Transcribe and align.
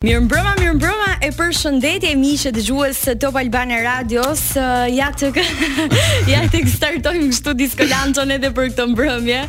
Mirë 0.00 0.20
mbrëma, 0.30 0.52
mirë 0.56 0.74
mbrëma 0.78 1.06
e 1.26 1.28
për 1.36 1.50
shëndetje 1.58 2.10
që 2.40 2.50
të 2.56 2.60
gjuës 2.64 3.00
së 3.04 3.12
Top 3.20 3.34
Albane 3.36 3.76
Radios 3.84 4.46
Ja 4.56 5.10
të 5.12 5.28
kë, 5.36 5.42
ja 6.32 6.38
të 6.48 6.62
kë 6.64 6.72
startojmë 6.72 7.26
kështu 7.34 7.52
disko 7.58 7.84
lanqën 7.90 8.32
edhe 8.38 8.48
për 8.56 8.70
këtë 8.70 8.86
mbrëmje 8.94 9.40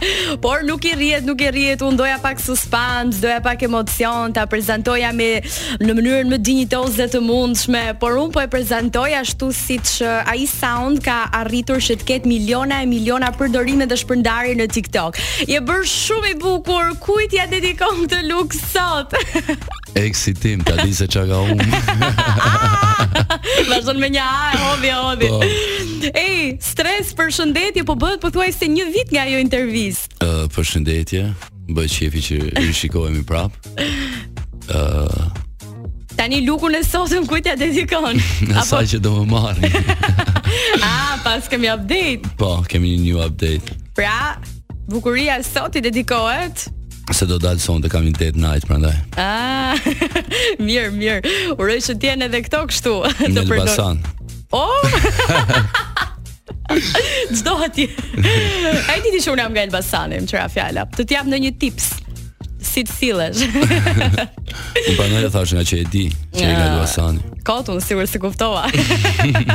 Por 0.43 0.65
nuk 0.67 0.83
i 0.83 0.91
rjet, 0.99 1.23
nuk 1.23 1.39
i 1.45 1.53
rjet, 1.55 1.79
unë 1.87 2.01
doja 2.01 2.17
pak 2.19 2.43
suspans, 2.43 3.21
doja 3.23 3.39
pak 3.45 3.63
emocion 3.63 4.35
Ta 4.35 4.43
prezentoja 4.51 5.13
me 5.15 5.29
në 5.85 5.95
mënyrën 6.01 6.33
më 6.35 6.41
dinjitos 6.49 6.99
dhe 6.99 7.07
të 7.15 7.23
mundshme 7.29 7.85
Por 8.03 8.19
unë 8.19 8.35
po 8.35 8.43
e 8.43 8.51
prezentoja 8.51 9.23
shtu 9.31 9.53
si 9.55 9.79
që 9.93 10.17
a 10.27 10.35
i 10.35 10.43
sound 10.51 10.99
ka 11.07 11.21
arritur 11.45 11.79
që 11.87 11.95
të 12.03 12.09
ketë 12.11 12.33
miliona 12.33 12.83
e 12.83 12.89
miliona 12.91 13.31
përdorime 13.39 13.87
dhe 13.87 14.01
shpërndari 14.03 14.59
në 14.59 14.67
TikTok 14.75 15.23
Je 15.47 15.63
bërë 15.63 15.89
shumë 15.95 16.35
i 16.35 16.39
bukur, 16.43 16.91
kujt 17.07 17.39
ja 17.39 17.47
dedikon 17.47 18.03
të 18.11 18.25
luk 18.27 18.51
sot? 18.67 19.15
Eksitim, 19.93 20.63
ta 20.63 20.79
di 20.87 20.93
se 20.95 21.05
që 21.11 21.21
ka 21.27 21.37
unë 21.51 21.65
Vazhdo 23.71 23.95
me 23.99 24.07
një 24.13 24.23
a, 24.23 24.53
hobi, 24.65 24.89
hobi 24.95 25.27
po. 25.27 25.41
Ej, 26.15 26.55
stres 26.63 27.11
për 27.17 27.31
shëndetje 27.35 27.83
Po 27.87 27.97
bëhet 27.99 28.21
për 28.23 28.29
po 28.29 28.31
thuaj 28.37 28.53
se 28.55 28.69
një 28.71 28.85
vit 28.93 29.11
nga 29.11 29.25
jo 29.27 29.41
intervjiz 29.43 30.05
uh, 30.23 30.45
Për 30.51 30.67
shëndetje 30.71 31.25
Bëj 31.75 31.89
qefi 31.97 32.23
që 32.29 32.39
i 32.63 32.69
shikojemi 32.77 33.25
prap 33.27 33.51
uh, 34.71 35.37
Tani 36.15 36.39
lukun 36.47 36.75
e 36.79 36.83
sotën, 36.87 37.27
kujtja 37.27 37.57
ja 37.57 37.61
dedikon 37.65 38.15
Në 38.47 38.63
saj 38.71 38.85
që 38.95 39.03
do 39.03 39.17
më 39.19 39.29
marrë 39.35 39.71
A, 40.87 40.93
pas 41.23 41.51
kemi 41.51 41.67
update 41.71 42.31
Po, 42.39 42.61
kemi 42.71 42.95
një 42.95 43.03
new 43.09 43.21
update 43.27 43.75
Pra, 43.97 44.37
bukuria 44.87 45.41
sot 45.43 45.75
i 45.75 45.83
dedikohet 45.83 46.69
se 47.09 47.25
do 47.27 47.37
dalë 47.41 47.59
sonë 47.61 47.85
të 47.85 47.89
kam 47.91 48.05
një 48.05 48.11
date 48.17 48.37
night 48.39 48.67
prandaj. 48.69 48.93
Ah, 49.19 49.73
mirë, 50.69 50.91
mirë. 50.95 51.21
Uroj 51.57 51.79
që 51.87 51.93
të 51.99 52.03
jenë 52.11 52.25
edhe 52.29 52.41
këto 52.45 52.61
kështu. 52.71 52.93
Në 53.33 53.37
Elbasan. 53.45 53.97
Oh! 54.53 54.83
Çdo 56.71 57.53
hati. 57.59 57.83
Ai 58.91 58.99
ti 59.03 59.09
di 59.11 59.19
unë 59.31 59.41
jam 59.43 59.51
nga 59.51 59.61
Elbasani, 59.67 60.17
fjala. 60.29 60.83
Të 60.91 61.01
t'jap 61.09 61.27
në 61.31 61.37
një 61.47 61.51
tips 61.63 61.87
si 62.71 62.83
të 62.87 62.95
sillesh. 62.95 63.41
Unë 63.51 64.97
pa 64.99 65.07
ndonjë 65.11 65.29
thashë 65.33 65.57
nga 65.59 65.65
që 65.71 65.79
e 65.83 65.87
di, 65.91 66.03
që 66.37 66.43
e 66.47 66.51
gjatë 66.55 66.81
asani. 66.85 67.23
Ka 67.47 67.57
tu 67.67 67.75
sigurt 67.83 68.09
se 68.11 68.21
kuptova. 68.23 68.63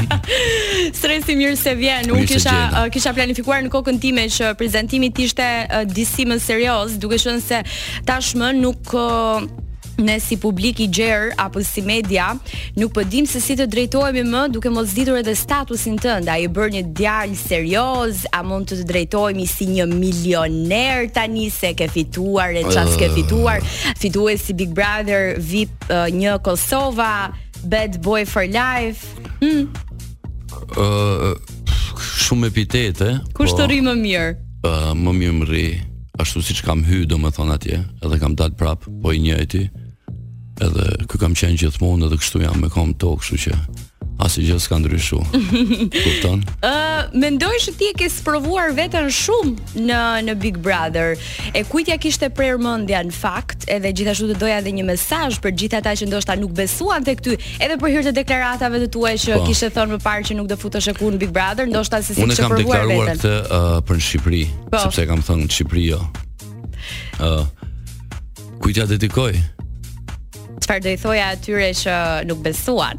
Stresi 0.99 1.39
mirë 1.39 1.59
se 1.61 1.73
vjen. 1.79 2.11
Unë 2.13 2.27
kisha 2.31 2.57
eh, 2.69 2.81
kisha 2.95 3.15
planifikuar 3.17 3.65
në 3.67 3.73
kokën 3.73 4.01
time 4.03 4.27
që 4.39 4.53
prezantimi 4.61 5.13
të 5.17 5.27
ishte 5.31 5.49
eh, 5.67 5.85
disi 5.97 6.29
më 6.29 6.37
serioz, 6.49 6.99
duke 7.03 7.21
qenë 7.23 7.43
se 7.47 7.63
tashmë 8.11 8.53
nuk 8.61 8.95
eh, 9.01 9.55
ne 9.99 10.19
si 10.21 10.37
publik 10.41 10.81
i 10.81 10.89
gjerë 10.93 11.33
apo 11.41 11.63
si 11.65 11.81
media 11.87 12.29
nuk 12.77 12.93
po 12.95 13.05
dim 13.07 13.27
se 13.29 13.41
si 13.41 13.55
të 13.57 13.67
drejtohemi 13.71 14.25
më 14.29 14.43
duke 14.53 14.69
mos 14.73 14.91
ditur 14.95 15.19
edhe 15.21 15.35
statusin 15.37 15.97
tënd. 16.03 16.29
Ai 16.31 16.45
e 16.45 16.51
bën 16.53 16.75
një 16.77 16.83
djalë 16.97 17.39
serioz, 17.41 18.25
a 18.33 18.43
mund 18.45 18.69
të 18.71 18.81
të 18.83 18.87
drejtohemi 18.91 19.47
si 19.49 19.71
një 19.73 19.87
milioner 19.91 21.09
tani 21.15 21.47
se 21.51 21.73
ke 21.77 21.89
fituar 21.89 22.53
e 22.59 22.65
çfarë 22.69 22.97
ke 23.01 23.09
ah. 23.09 23.15
fituar? 23.17 23.61
Fitues 24.01 24.45
si 24.47 24.53
Big 24.57 24.75
Brother, 24.77 25.37
VIP 25.41 25.89
uh, 25.89 26.07
një 26.13 26.37
Kosova, 26.45 27.33
Bad 27.65 28.01
Boy 28.05 28.27
for 28.29 28.45
Life. 28.45 29.07
hmm. 29.41 29.65
uh, 30.77 31.33
shumë 32.27 32.51
epitet, 32.53 33.01
e. 33.01 33.15
Kush 33.33 33.55
po, 33.55 33.63
të 33.63 33.71
rri 33.71 33.81
më 33.87 33.97
mirë? 34.03 34.29
uh, 34.69 34.93
më 34.97 35.17
mirë 35.23 35.37
më 35.41 35.49
rri. 35.51 35.67
Ashtu 36.21 36.41
si 36.41 36.55
që 36.57 36.65
kam 36.65 36.81
hy, 36.85 37.05
do 37.09 37.19
më 37.21 37.29
thonë 37.37 37.53
atje, 37.57 37.81
edhe 38.05 38.17
kam 38.23 38.37
dalë 38.37 38.57
prapë, 38.57 38.93
po 39.03 39.13
i 39.13 39.19
një 39.21 39.41
e 39.45 39.49
ti 39.53 39.65
edhe 40.63 40.93
kë 41.11 41.19
kam 41.21 41.35
qenë 41.37 41.59
gjithmonë 41.65 42.09
edhe 42.09 42.19
kështu 42.21 42.45
jam 42.47 42.63
me 42.63 42.71
kom 42.73 42.95
tok, 43.01 43.21
kështu 43.23 43.39
që 43.47 43.57
asë 44.25 44.43
gjithë 44.47 44.63
s'ka 44.65 44.77
ndryshu. 44.81 45.19
Kupton? 45.93 46.41
Uh, 46.65 47.05
mendoj 47.21 47.59
se 47.67 47.75
ti 47.77 47.91
e 47.91 47.97
ke 47.99 48.07
sprovuar 48.11 48.71
vetën 48.77 49.11
shumë 49.13 49.83
në, 49.91 49.99
në 50.25 50.35
Big 50.41 50.57
Brother. 50.65 51.19
E 51.53 51.61
kujtja 51.69 51.99
kishte 52.01 52.31
prerë 52.33 52.57
mendja 52.65 53.03
në 53.05 53.13
fakt, 53.13 53.67
edhe 53.69 53.93
gjithashtu 53.99 54.31
të 54.31 54.39
doja 54.41 54.63
dhe 54.65 54.73
një 54.79 54.87
mesaj 54.89 55.35
për 55.45 55.53
gjitha 55.61 55.83
ta 55.85 55.93
që 56.01 56.09
ndoshta 56.09 56.39
nuk 56.41 56.55
besuan 56.57 57.05
të 57.05 57.17
ty, 57.27 57.37
edhe 57.67 57.77
për 57.83 57.93
hirtë 57.99 58.15
deklaratave 58.17 58.81
të 58.87 58.89
tua 58.97 59.13
që 59.21 59.37
po. 59.37 59.45
kishte 59.51 59.69
thonë 59.77 59.99
më 59.99 60.01
parë 60.07 60.31
që 60.31 60.39
nuk 60.41 60.49
do 60.55 60.59
futë 60.65 60.83
shëku 60.87 61.11
në 61.13 61.21
Big 61.21 61.35
Brother, 61.37 61.69
ndoshta 61.69 62.01
se 62.07 62.17
si 62.17 62.17
që 62.17 62.25
provuar 62.25 62.33
vetën. 62.33 62.47
Unë 62.49 63.19
kam 63.21 63.21
deklaruar 63.21 63.21
këtë 63.21 63.37
uh, 63.43 63.77
për 63.89 64.01
në 64.01 64.07
Shqipëri, 64.09 64.43
po. 64.73 64.81
sepse 64.87 65.05
kam 65.13 65.27
thënë 65.29 65.45
në 65.51 65.55
Shqipëri 65.59 65.85
jo. 65.91 66.01
Uh, 67.21 67.43
kujtja 68.65 68.89
dedikoj? 68.97 69.35
çfarë 70.67 70.83
do 70.83 70.91
i 70.95 70.99
thoja 70.99 71.27
atyre 71.35 71.69
që 71.83 71.95
nuk 72.27 72.41
besuan? 72.43 72.99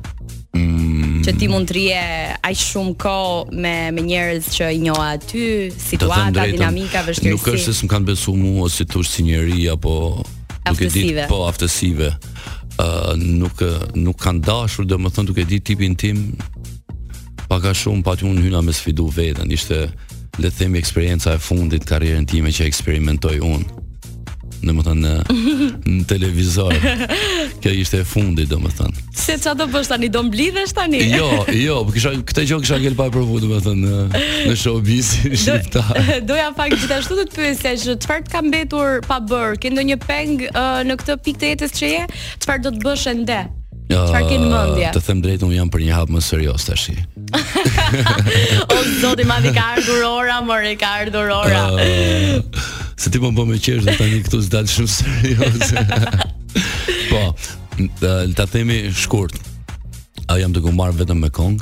Mm. 0.56 1.20
që 1.26 1.34
ti 1.42 1.48
mund 1.52 1.68
të 1.70 1.74
rije 1.76 2.04
aq 2.48 2.56
shumë 2.62 2.94
kohë 3.04 3.58
me 3.64 3.74
me 3.94 4.04
njerëz 4.08 4.48
që 4.56 4.70
i 4.74 4.80
njoha 4.86 5.10
aty, 5.18 5.42
situata, 5.76 6.46
dinamika, 6.50 7.02
vështirësi. 7.06 7.34
Nuk 7.36 7.50
është 7.52 7.74
se 7.76 7.90
kanë 7.92 8.08
besu 8.08 8.32
mua 8.40 8.66
ose 8.70 8.86
tu 8.88 9.04
si 9.04 9.26
njerëj 9.28 9.66
apo 9.74 9.94
duke 10.70 10.88
ditë 10.94 11.26
po 11.30 11.42
aftësive. 11.50 12.14
ë 12.78 12.88
uh, 12.88 13.18
nuk 13.18 13.62
nuk 13.98 14.18
kanë 14.22 14.42
dashur, 14.46 14.86
domethën 14.86 15.26
duke 15.26 15.44
ditë 15.50 15.66
tipin 15.66 15.96
tim 15.96 16.18
paka 17.50 17.72
shumë 17.74 18.04
pa 18.06 18.14
unë 18.22 18.44
hyna 18.48 18.62
me 18.62 18.74
sfidu 18.74 19.08
veten, 19.16 19.52
ishte 19.52 19.78
le 20.40 20.48
të 20.50 20.56
themi 20.58 20.78
eksperjenca 20.80 21.34
e 21.36 21.40
fundit 21.48 21.84
karrierën 21.90 22.26
time 22.30 22.50
që 22.54 22.70
eksperimentoj 22.72 23.40
unë 23.42 23.86
dhe 24.66 24.74
më 24.74 24.84
thënë, 24.86 25.10
në, 25.86 25.98
televizor. 26.10 26.74
Kjo 27.62 27.74
ishte 27.84 28.02
e 28.04 28.08
fundi, 28.08 28.46
dhe 28.50 28.60
më 28.62 28.72
thënë. 28.80 29.04
Se 29.18 29.36
që 29.42 29.54
do 29.60 29.68
bësh 29.74 29.92
tani, 29.92 30.10
do 30.14 30.22
mblidhesh 30.28 30.74
tani? 30.78 31.02
Jo, 31.14 31.28
jo, 31.54 31.82
po 31.88 31.94
kisha, 31.96 32.14
këte 32.30 32.46
gjo 32.52 32.60
kisha 32.64 32.80
ngell 32.82 32.98
pa 32.98 33.10
e 33.12 33.14
përvu, 33.18 33.42
më 33.52 33.60
thënë, 33.68 33.84
në, 34.16 34.24
në 34.50 34.56
showbiz 34.62 35.12
Do, 35.48 35.68
doja 36.32 36.50
fakt 36.58 36.78
gjithashtu 36.82 37.18
të 37.22 37.26
të 37.28 37.36
pyesja 37.42 37.74
që 37.84 37.96
farë 38.08 38.26
të 38.28 38.34
kam 38.34 38.50
betur 38.54 39.02
pa 39.08 39.20
bërë, 39.24 39.60
ke 39.64 39.74
një 39.78 40.00
peng 40.06 40.38
uh, 40.50 40.82
në 40.88 40.98
këtë 41.04 41.18
pikë 41.28 41.40
të 41.44 41.50
jetës 41.54 41.76
që 41.78 41.92
je, 41.94 42.06
farë 42.48 42.66
do 42.68 42.74
të 42.78 42.86
bësh 42.88 43.08
e 43.12 43.16
nde? 43.22 43.40
Qëfar 43.88 44.24
uh, 44.26 44.28
ke 44.28 44.40
në 44.42 44.48
mëndje? 44.52 44.90
Të 44.98 45.04
them 45.08 45.22
drejtë, 45.24 45.48
unë 45.48 45.58
jam 45.62 45.70
për 45.72 45.86
një 45.86 45.94
hapë 45.96 46.16
më 46.18 46.24
serios 46.26 46.66
të 46.68 46.76
shi. 46.82 46.98
o, 48.74 48.82
zoti, 49.04 49.24
ma 49.30 49.38
di 49.44 49.54
ka 49.56 49.70
ardhur 49.78 50.04
ora, 50.10 50.42
mori, 50.44 50.74
ka 50.80 50.92
ardhur 51.06 51.32
ora. 51.32 51.64
Uh, 51.78 52.87
se 52.98 53.14
ti 53.14 53.22
po 53.22 53.30
më 53.32 53.38
bëmë 53.40 53.58
e 53.58 53.62
qeshë 53.62 53.86
dhe 53.86 53.94
ta 53.98 54.08
një 54.10 54.22
këtu 54.26 54.40
s'dal 54.48 54.68
shumë 54.72 54.94
serioze. 54.96 55.86
Po, 57.10 57.20
ta 58.36 58.46
themi 58.50 58.90
shkurt 58.92 59.36
A 60.32 60.38
jam 60.42 60.52
të 60.56 60.64
gumar 60.66 60.90
vetëm 60.98 61.20
me 61.22 61.30
kong 61.30 61.60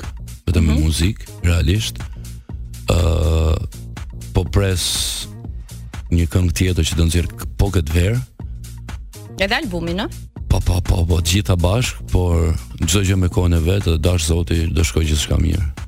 Vetëm 0.48 0.64
mm 0.64 0.70
-hmm. 0.70 0.74
me 0.74 0.74
mhm. 0.76 0.84
muzik, 0.86 1.26
realisht 1.44 1.96
uh, 2.94 3.58
Po 4.34 4.44
pres 4.44 4.84
një 6.16 6.26
këngë 6.32 6.54
tjetër 6.58 6.84
që 6.88 6.96
do 6.96 7.04
nëzirë 7.06 7.30
po 7.60 7.68
këtë 7.70 7.92
verë 7.94 8.20
Edhe 9.44 9.56
albumi, 9.60 9.94
no? 9.94 10.08
Po, 10.48 10.60
po, 10.64 10.80
po, 10.82 11.04
po, 11.06 11.20
gjitha 11.22 11.56
bashkë 11.60 12.08
Por 12.12 12.56
gjitha 12.80 13.02
gjë 13.04 13.16
me 13.20 13.28
kone 13.30 13.60
vetë 13.60 13.98
Dhe 13.98 14.00
dash 14.00 14.26
zoti, 14.32 14.68
do 14.72 14.82
shkoj 14.84 15.04
gjithçka 15.06 15.36
shka 15.36 15.42
mirë 15.44 15.85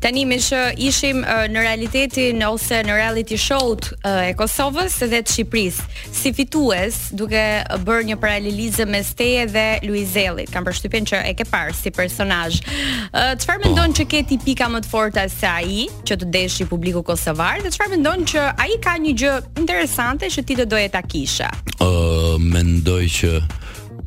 Tani 0.00 0.24
me 0.28 0.38
që 0.42 0.58
ishim 0.82 1.20
uh, 1.24 1.44
në 1.52 1.62
realitetin 1.64 2.40
ose 2.48 2.80
në 2.86 2.94
reality 2.96 3.36
show 3.40 3.74
uh, 3.74 4.08
e 4.30 4.34
Kosovës 4.38 4.96
dhe 5.10 5.20
të 5.26 5.32
Shqipërisë, 5.32 6.04
si 6.20 6.32
fitues 6.36 7.00
duke 7.18 7.42
bërë 7.86 8.06
një 8.10 8.18
paralelizëm 8.22 8.92
me 8.94 9.02
Steje 9.06 9.44
dhe 9.52 9.66
Luizelit. 9.86 10.50
Kam 10.54 10.66
përshtypjen 10.66 11.06
që 11.12 11.20
e 11.32 11.34
ke 11.38 11.46
parë 11.48 11.74
si 11.78 11.92
personazh. 11.94 12.60
Çfarë 12.64 13.58
uh, 13.58 13.64
mendon 13.66 13.90
oh. 13.90 13.96
që 13.98 14.08
ke 14.10 14.22
pika 14.46 14.68
më 14.72 14.82
të 14.86 14.90
forta 14.92 15.26
se 15.32 15.48
ai 15.48 15.84
që 16.08 16.18
të 16.22 16.30
deshi 16.34 16.68
publiku 16.68 17.02
kosovar 17.02 17.60
dhe 17.64 17.70
çfarë 17.74 17.96
mendon 17.96 18.24
që 18.28 18.44
ai 18.64 18.76
ka 18.84 18.94
një 19.00 19.14
gjë 19.20 19.34
interesante 19.64 20.28
që 20.32 20.44
ti 20.48 20.56
të 20.62 20.66
doje 20.70 20.90
ta 20.94 21.02
kisha? 21.04 21.50
Ë 21.84 22.38
mendoj 22.40 23.02
që 23.18 23.32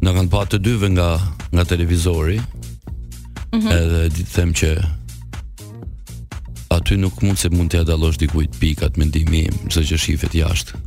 në 0.02 0.16
kanë 0.18 0.34
patë 0.34 0.56
të 0.58 0.62
dyve 0.68 0.90
nga 0.98 1.12
nga 1.52 1.66
televizori. 1.68 2.40
Mm 2.40 3.60
-hmm. 3.60 3.76
Edhe 3.78 4.10
di 4.16 4.24
them 4.24 4.54
që 4.54 4.70
aty 6.72 6.98
nuk 6.98 7.20
mund 7.26 7.38
se 7.40 7.50
mund 7.52 7.72
të 7.74 7.82
ja 7.82 7.86
dallosh 7.92 8.20
dikujt 8.22 8.56
pikat 8.62 8.98
mendimi 9.00 9.44
im, 9.50 9.58
çdo 9.72 9.84
që 9.92 10.00
shifet 10.00 10.36
jashtë. 10.40 10.80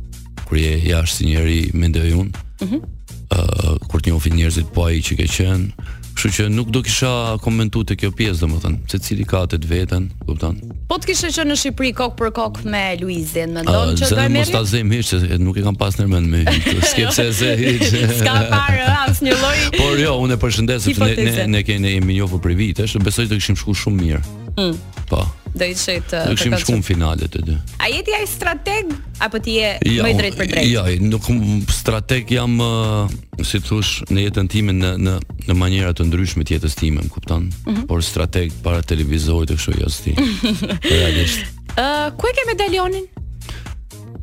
Kur 0.49 0.59
je 0.61 0.73
jashtë 0.89 1.13
si 1.19 1.27
njëri 1.31 1.59
mendoj 1.77 2.11
unë. 2.23 2.43
Mhm. 2.65 2.81
Ëh. 3.25 3.37
uh, 3.41 3.77
kur 3.89 4.01
të 4.01 4.11
njohin 4.13 4.35
njerëzit 4.39 4.67
po 4.73 4.83
ai 4.89 4.99
që 5.01 5.15
ke 5.19 5.25
qenë, 5.33 5.87
kështu 6.15 6.29
që 6.35 6.43
nuk 6.53 6.69
do 6.73 6.81
kisha 6.85 7.33
komentuar 7.43 7.85
te 7.89 7.95
kjo 7.99 8.11
pjesë 8.13 8.43
domethënë, 8.45 8.77
se 8.91 8.99
cili 9.03 9.25
ka 9.27 9.41
të 9.49 9.57
vetën, 9.67 10.05
kupton? 10.27 10.59
Po 10.89 10.97
të 11.01 11.09
kisha 11.09 11.31
qenë 11.33 11.49
në 11.51 11.57
Shqipëri 11.57 11.91
kok 11.97 12.13
për 12.19 12.29
kok 12.37 12.59
me 12.69 12.83
Luizin, 13.01 13.55
mendon 13.57 13.89
uh, 13.89 13.95
që 13.97 14.05
do 14.05 14.11
të 14.15 14.27
merri? 14.27 14.37
Mos 14.45 14.53
ta 14.53 14.61
zejm 14.71 14.93
hiç 14.93 15.09
se 15.11 15.19
nuk 15.41 15.57
e 15.59 15.65
kam 15.65 15.75
pas 15.75 15.97
ndër 15.97 16.11
mend 16.13 16.29
me. 16.31 16.43
Skepse 16.85 17.25
se 17.31 17.31
se 17.41 17.51
hiç. 17.63 17.87
Ska 18.21 18.35
parë 18.53 18.83
as 19.07 19.21
një 19.25 19.37
lloj. 19.41 19.65
Por 19.79 19.97
jo, 20.03 20.13
unë 20.27 20.37
e 20.37 20.41
përshëndes 20.45 20.85
ne, 20.93 21.09
ne 21.17 21.47
ne 21.57 21.63
kemi 21.67 21.97
një 21.97 22.11
njohur 22.21 22.39
për 22.45 22.53
vitesh, 22.61 22.93
besoj 23.03 23.25
të 23.27 23.41
kishim 23.41 23.57
shku 23.59 23.73
shumë 23.85 24.03
mirë. 24.05 24.21
Ëh. 24.21 24.61
Mm. 24.61 25.01
Po 25.09 25.25
do 25.55 25.65
i 25.65 25.75
shoj 25.77 25.99
të 26.03 26.11
të 26.11 26.21
uh, 26.21 26.35
kishim 26.35 26.55
shkuar 26.59 26.79
në 26.79 26.85
finale 26.85 27.27
të 27.31 27.41
dy. 27.47 27.55
A 27.81 27.87
jeti 27.91 28.13
ai 28.17 28.25
strateg 28.27 28.91
apo 29.23 29.39
ti 29.43 29.53
je 29.59 29.69
ja, 29.87 30.03
më 30.03 30.11
drejt 30.17 30.35
për 30.39 30.49
drejtë? 30.51 30.63
Jo, 30.73 30.83
ja, 30.91 31.09
nuk 31.09 31.67
strateg 31.71 32.33
jam, 32.35 32.55
uh, 32.63 33.11
si 33.45 33.61
thosh, 33.63 34.03
në 34.11 34.25
jetën 34.27 34.49
time 34.51 34.75
në 34.75 34.91
në 34.99 35.13
në 35.47 35.57
mënyra 35.59 35.93
të 35.95 36.09
ndryshme 36.09 36.43
të 36.49 36.57
jetës 36.57 36.75
time, 36.79 37.03
më 37.05 37.13
kupton? 37.13 37.47
Uh 37.47 37.71
mhm. 37.71 37.75
-huh. 37.77 37.85
Por 37.91 38.03
strateg 38.03 38.51
para 38.65 38.81
televizorit 38.81 39.51
e 39.51 39.55
kështu 39.55 39.79
jo 39.81 39.89
sti. 39.89 40.15
Realisht. 40.91 41.45
Ë, 41.75 41.83
uh, 41.83 42.17
ku 42.17 42.27
e 42.27 42.33
ke 42.37 42.43
medaljonin? 42.51 43.05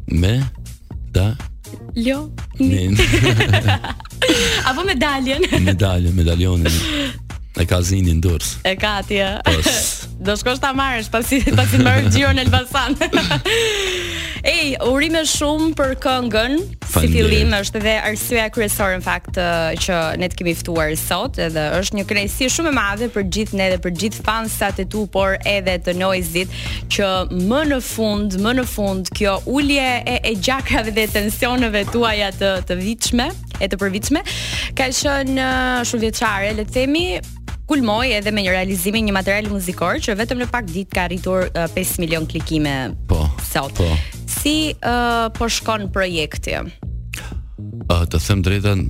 Me 0.06 0.34
da 1.12 1.32
Jo. 1.96 2.29
Apo 4.64 4.82
medaljen? 4.87 5.43
medaljen, 5.64 6.14
medaljonin. 6.14 6.69
Ai 7.56 7.67
ka 7.70 7.81
zinin 7.82 8.20
dorës. 8.20 8.56
E 8.64 8.76
ka 8.76 8.99
atje. 9.00 9.38
Po, 9.44 9.52
do 10.22 10.34
shkosh 10.38 10.60
ta 10.62 10.70
marrësh 10.78 11.08
pasi 11.12 11.40
pasi 11.60 11.80
marr 11.84 12.04
xhiron 12.08 12.38
Elbasan. 12.42 12.94
Ej, 14.46 14.76
urime 14.90 15.20
shumë 15.28 15.69
për 15.78 15.92
këngën. 16.02 16.54
Si 16.92 17.08
fillim 17.08 17.52
është 17.56 17.78
edhe 17.80 17.92
arsyeja 18.10 18.48
kryesore 18.52 18.98
në 19.00 19.04
fakt 19.04 19.38
që 19.84 19.98
ne 20.20 20.28
të 20.28 20.38
kemi 20.40 20.54
ftuar 20.58 20.92
sot, 21.00 21.38
edhe 21.42 21.62
është 21.78 21.98
një 22.00 22.04
kënaqësi 22.10 22.48
shumë 22.54 22.70
e 22.70 22.74
madhe 22.78 23.08
për 23.14 23.26
gjithë 23.36 23.58
ne 23.60 23.69
dhe 23.72 23.80
për 23.84 23.94
gjithë 24.02 24.24
fansat 24.26 24.82
e 24.82 24.86
tu, 24.92 25.04
por 25.14 25.38
edhe 25.54 25.76
të 25.86 25.94
noizit 25.98 26.56
që 26.92 27.10
më 27.38 27.62
në 27.72 27.80
fund, 27.86 28.36
më 28.44 28.54
në 28.60 28.66
fund 28.74 29.12
kjo 29.19 29.38
ulje 29.58 29.88
e 30.04 30.19
e 30.28 30.34
gjakrave 30.36 30.92
dhe 30.98 31.06
tensioneve 31.16 31.86
tuaja 31.94 32.30
të 32.36 32.52
të 32.70 32.80
vitshme 32.82 33.30
e 33.62 33.70
të 33.70 33.78
përvitshme. 33.80 34.26
Ka 34.78 34.82
qenë 35.02 35.52
shumë 35.86 36.02
veçare, 36.10 36.52
le 36.58 36.66
të 36.69 36.76
themi, 36.82 37.06
kulmoi 37.72 38.12
edhe 38.12 38.28
me 38.36 38.42
një 38.44 38.52
realizim 38.52 38.96
një 39.00 39.14
material 39.16 39.46
muzikor 39.52 39.96
që 40.04 40.12
vetëm 40.20 40.42
në 40.42 40.46
pak 40.52 40.66
ditë 40.69 40.92
ka 40.96 41.06
arritur 41.08 41.46
uh, 41.56 41.62
5 41.72 41.98
milion 42.02 42.26
klikime. 42.28 42.90
Po. 43.08 43.22
Sot. 43.48 43.72
Po. 43.78 43.86
Si 44.28 44.74
uh, 44.76 45.28
po 45.34 45.48
shkon 45.48 45.86
projekti? 45.94 46.58
Uh, 46.58 48.04
të 48.12 48.20
them 48.26 48.42
drejtën, 48.44 48.84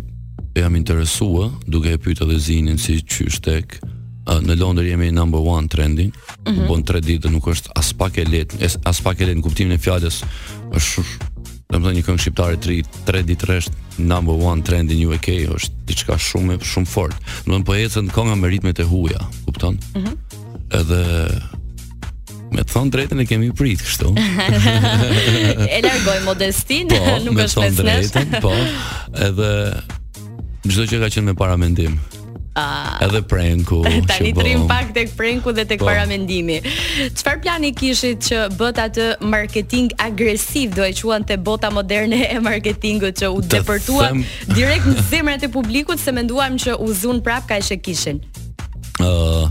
jam 0.59 0.75
interesuar 0.77 1.53
duke 1.71 1.95
e 1.95 2.01
pyetur 2.03 2.27
edhe 2.31 2.41
Zinin 2.43 2.81
si 2.83 2.99
çysh 3.03 3.39
tek 3.45 3.79
në 4.33 4.55
Londër 4.59 4.87
jemi 4.91 5.11
number 5.15 5.41
1 5.43 5.69
trending. 5.71 6.11
Mm 6.47 6.51
-hmm. 6.53 6.67
Bon 6.69 6.83
3 6.83 7.01
ditë 7.07 7.31
nuk 7.31 7.47
është 7.47 7.71
as 7.75 7.93
pak 7.93 8.19
e 8.19 8.25
lehtë, 8.25 8.79
as 8.85 9.01
pak 9.01 9.21
e 9.21 9.25
lehtë 9.27 9.39
në 9.39 9.43
kuptimin 9.43 9.73
e 9.73 9.79
fjalës. 9.79 10.23
Është, 10.73 11.03
domethënë 11.73 11.95
një 11.99 12.03
këngë 12.07 12.21
shqiptare 12.23 12.57
3 12.57 12.83
3 13.07 13.23
ditë 13.23 13.47
rresht 13.47 13.73
number 13.99 14.33
one 14.33 14.63
trend 14.63 14.91
UK 14.91 15.47
është 15.53 15.85
diçka 15.89 16.17
shumë 16.21 16.57
e 16.61 16.65
shumë 16.67 16.89
fort. 16.89 17.17
Do 17.45 17.45
të 17.45 17.53
thonë 17.53 17.67
po 17.69 17.77
ecën 17.79 18.11
kënga 18.15 18.37
me 18.41 18.51
ritmet 18.53 18.81
e 18.83 18.87
huaja, 18.89 19.25
kupton? 19.47 19.79
Ëh. 19.93 19.99
Mm 20.01 20.21
Edhe 20.73 20.99
me 22.53 22.63
të 22.65 22.71
thon 22.73 22.89
drejtën 22.89 23.21
e 23.21 23.27
kemi 23.29 23.51
prit 23.57 23.83
kështu. 23.85 24.15
e 25.77 25.81
largoj 25.85 26.15
modestin, 26.25 26.89
po, 26.89 26.97
nuk 27.27 27.43
është 27.45 27.61
me 27.61 27.69
snesh. 27.77 28.41
Po, 28.41 28.55
edhe 29.27 29.51
çdo 30.65 30.89
që 30.95 31.03
ka 31.05 31.13
qenë 31.13 31.27
me 31.29 31.37
para 31.37 31.59
mendim. 31.61 31.99
Uh, 32.53 33.01
edhe 33.01 33.23
prenku 33.25 33.79
Tani 34.11 34.33
të 34.37 34.43
rrim 34.45 34.67
pak 34.69 34.91
tek 34.93 35.09
prenku 35.17 35.55
dhe 35.57 35.63
tek 35.65 35.81
po. 35.81 35.87
para 35.89 36.03
mendimi 36.05 36.59
Qëfar 37.17 37.39
plani 37.41 37.71
kishit 37.73 38.21
që 38.27 38.41
bët 38.61 38.77
atë 38.83 39.07
marketing 39.25 39.89
agresiv 39.97 40.75
Do 40.77 40.85
e 40.85 40.91
quan 40.99 41.25
të 41.25 41.39
bota 41.41 41.71
moderne 41.73 42.19
e 42.29 42.37
marketingu 42.45 43.09
Që 43.17 43.31
u 43.33 43.41
depërtuat 43.55 44.13
them... 44.13 44.21
direkt 44.59 44.85
në 44.85 44.99
zemrat 45.09 45.47
e 45.49 45.49
publikut 45.49 45.97
Se 45.97 46.13
menduam 46.13 46.61
që 46.61 46.77
u 46.77 46.93
zun 46.93 47.23
prap 47.25 47.49
ka 47.49 47.57
e 47.57 47.81
kishin 47.81 48.21
uh, 49.01 49.49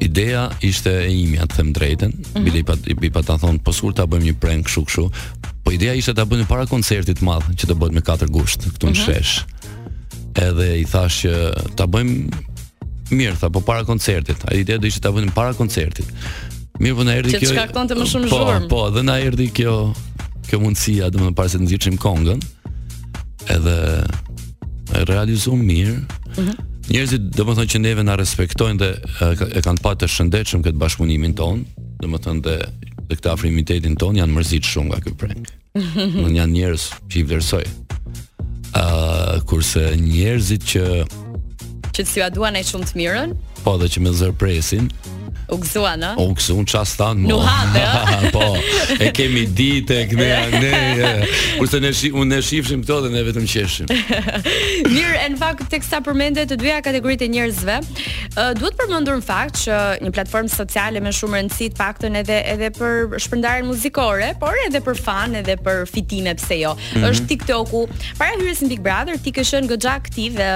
Ideja 0.00 0.48
ishte 0.64 0.96
e 1.04 1.12
imi 1.12 1.36
atë 1.36 1.52
them 1.60 1.74
drejten 1.76 2.16
mm 2.16 2.24
-hmm. 2.32 2.94
Bili 2.96 3.10
pa, 3.12 3.20
ta 3.22 3.36
thonë 3.36 3.60
pësur 3.60 3.92
po 3.92 4.00
të 4.00 4.08
abëm 4.08 4.24
një 4.24 4.34
prank 4.40 4.72
shuk 4.72 4.88
shu 4.90 5.10
Po 5.64 5.68
ideja 5.72 5.92
ishte 5.92 6.16
të 6.16 6.24
abëm 6.24 6.38
një 6.40 6.48
para 6.48 6.64
koncertit 6.66 7.20
madh 7.20 7.44
Që 7.60 7.68
të 7.68 7.74
bët 7.76 7.92
me 7.92 8.00
4 8.00 8.32
gusht 8.32 8.64
këtu 8.72 8.86
në 8.96 8.96
mhm. 8.96 9.04
shesh 9.04 9.44
Edhe 10.38 10.68
i 10.82 10.84
thash 10.86 11.22
që 11.24 11.30
ta 11.78 11.86
bëjmë 11.90 12.44
mirë, 13.10 13.38
tha, 13.40 13.48
po 13.50 13.62
para 13.64 13.84
koncertit. 13.88 14.42
Ai 14.52 14.60
ideja 14.62 14.78
do 14.80 14.86
ishte 14.86 15.02
ta 15.06 15.10
bënim 15.14 15.32
para 15.34 15.54
koncertit. 15.56 16.10
Mirë, 16.78 16.94
po 16.98 17.06
na 17.06 17.16
erdhi 17.18 17.38
kjo. 17.38 17.54
Çka 17.56 17.66
më 17.96 18.06
shumë 18.06 18.28
po, 18.30 18.40
zhurmë. 18.44 18.68
Po, 18.70 18.82
dhe 18.94 19.02
na 19.08 19.16
erdhi 19.24 19.46
kjo 19.56 19.74
kjo 20.48 20.60
mundësia, 20.62 21.10
domethënë 21.12 21.36
para 21.36 21.50
se 21.52 21.58
të 21.58 21.66
nxjerrim 21.66 21.96
këngën. 22.04 22.44
Edhe 23.56 23.74
e 25.00 25.04
realizuam 25.10 25.60
mirë. 25.68 25.98
Mhm. 26.00 26.48
Mm 26.52 26.64
Njerëzit 26.88 27.26
domethënë 27.36 27.68
që 27.68 27.78
neve 27.84 28.00
na 28.00 28.14
respektojnë 28.16 28.78
dhe 28.80 28.86
e 29.60 29.60
kanë 29.60 29.82
patë 29.84 30.06
të 30.06 30.06
shëndetshëm 30.08 30.62
këtë 30.64 30.78
bashkëpunimin 30.80 31.34
ton, 31.36 31.58
domethënë 32.00 32.40
dhe 32.46 32.54
dhe 33.10 33.18
këtë 33.18 33.28
afrimitetin 33.34 33.96
ton 34.00 34.16
janë 34.16 34.32
mërzit 34.32 34.64
shumë 34.64 34.94
nga 34.94 35.00
ky 35.04 35.12
prank. 35.20 35.50
Domethënë 35.76 36.38
janë 36.40 36.54
njerëz 36.54 36.86
që 37.12 37.20
i 37.20 37.28
kurse 39.46 39.94
njerëzit 40.00 40.64
që 40.68 40.82
që 41.94 42.02
të 42.04 42.10
si 42.10 42.20
duan 42.34 42.54
ai 42.54 42.62
shumë 42.64 42.84
të 42.86 42.94
mirën, 43.00 43.32
po 43.64 43.74
edhe 43.78 43.88
që 43.94 44.04
me 44.04 44.12
zërpresin, 44.14 44.90
U 45.48 45.56
gëzua, 45.64 45.94
në? 45.96 46.08
U 46.20 46.26
gëzua, 46.36 46.60
në 46.60 46.68
qasë 46.68 46.96
thanë, 47.00 47.20
mo. 47.24 47.38
Po, 48.34 48.46
e 49.00 49.08
kemi 49.16 49.46
ditë, 49.56 49.96
e 50.02 50.08
këne, 50.10 50.64
ne, 50.64 50.72
e, 51.00 51.12
kurse 51.56 51.78
ne, 51.80 51.92
shi, 51.96 52.10
ne 52.28 52.40
shifshim 52.44 52.82
këto 52.84 52.98
dhe 53.06 53.10
ne 53.14 53.22
vetëm 53.24 53.46
qeshim. 53.48 53.88
Mirë, 54.92 55.14
e 55.16 55.30
në 55.32 55.38
fakt, 55.40 55.64
të 55.72 55.80
kësa 55.82 56.02
përmende 56.04 56.44
të 56.50 56.58
dyja 56.60 56.82
kategorit 56.84 57.24
e 57.24 57.30
njerëzve, 57.32 57.78
uh, 57.80 58.50
duhet 58.58 58.76
përmëndur 58.82 59.16
në 59.22 59.24
fakt 59.28 59.62
që 59.62 59.78
një 60.04 60.12
platformë 60.18 60.52
sociale 60.52 61.00
me 61.04 61.14
shumë 61.16 61.40
rëndësit 61.40 61.76
të 61.76 61.80
paktën 61.80 62.20
edhe, 62.20 62.42
edhe 62.54 62.68
për 62.76 63.16
shpëndarën 63.24 63.64
muzikore, 63.70 64.28
por 64.42 64.58
edhe 64.66 64.82
për 64.84 65.00
fan, 65.00 65.38
edhe 65.40 65.56
për 65.64 65.80
fitime, 65.88 66.36
pse 66.38 66.60
jo. 66.60 66.74
Mm 66.76 67.00
-hmm. 67.00 67.10
është 67.10 67.26
TikTok-u, 67.32 67.86
para 68.20 68.36
hyrës 68.36 68.62
në 68.66 68.68
Big 68.74 68.82
Brother, 68.84 69.16
ti 69.24 69.32
këshën 69.36 69.64
gëgja 69.72 69.96
dhe 70.36 70.50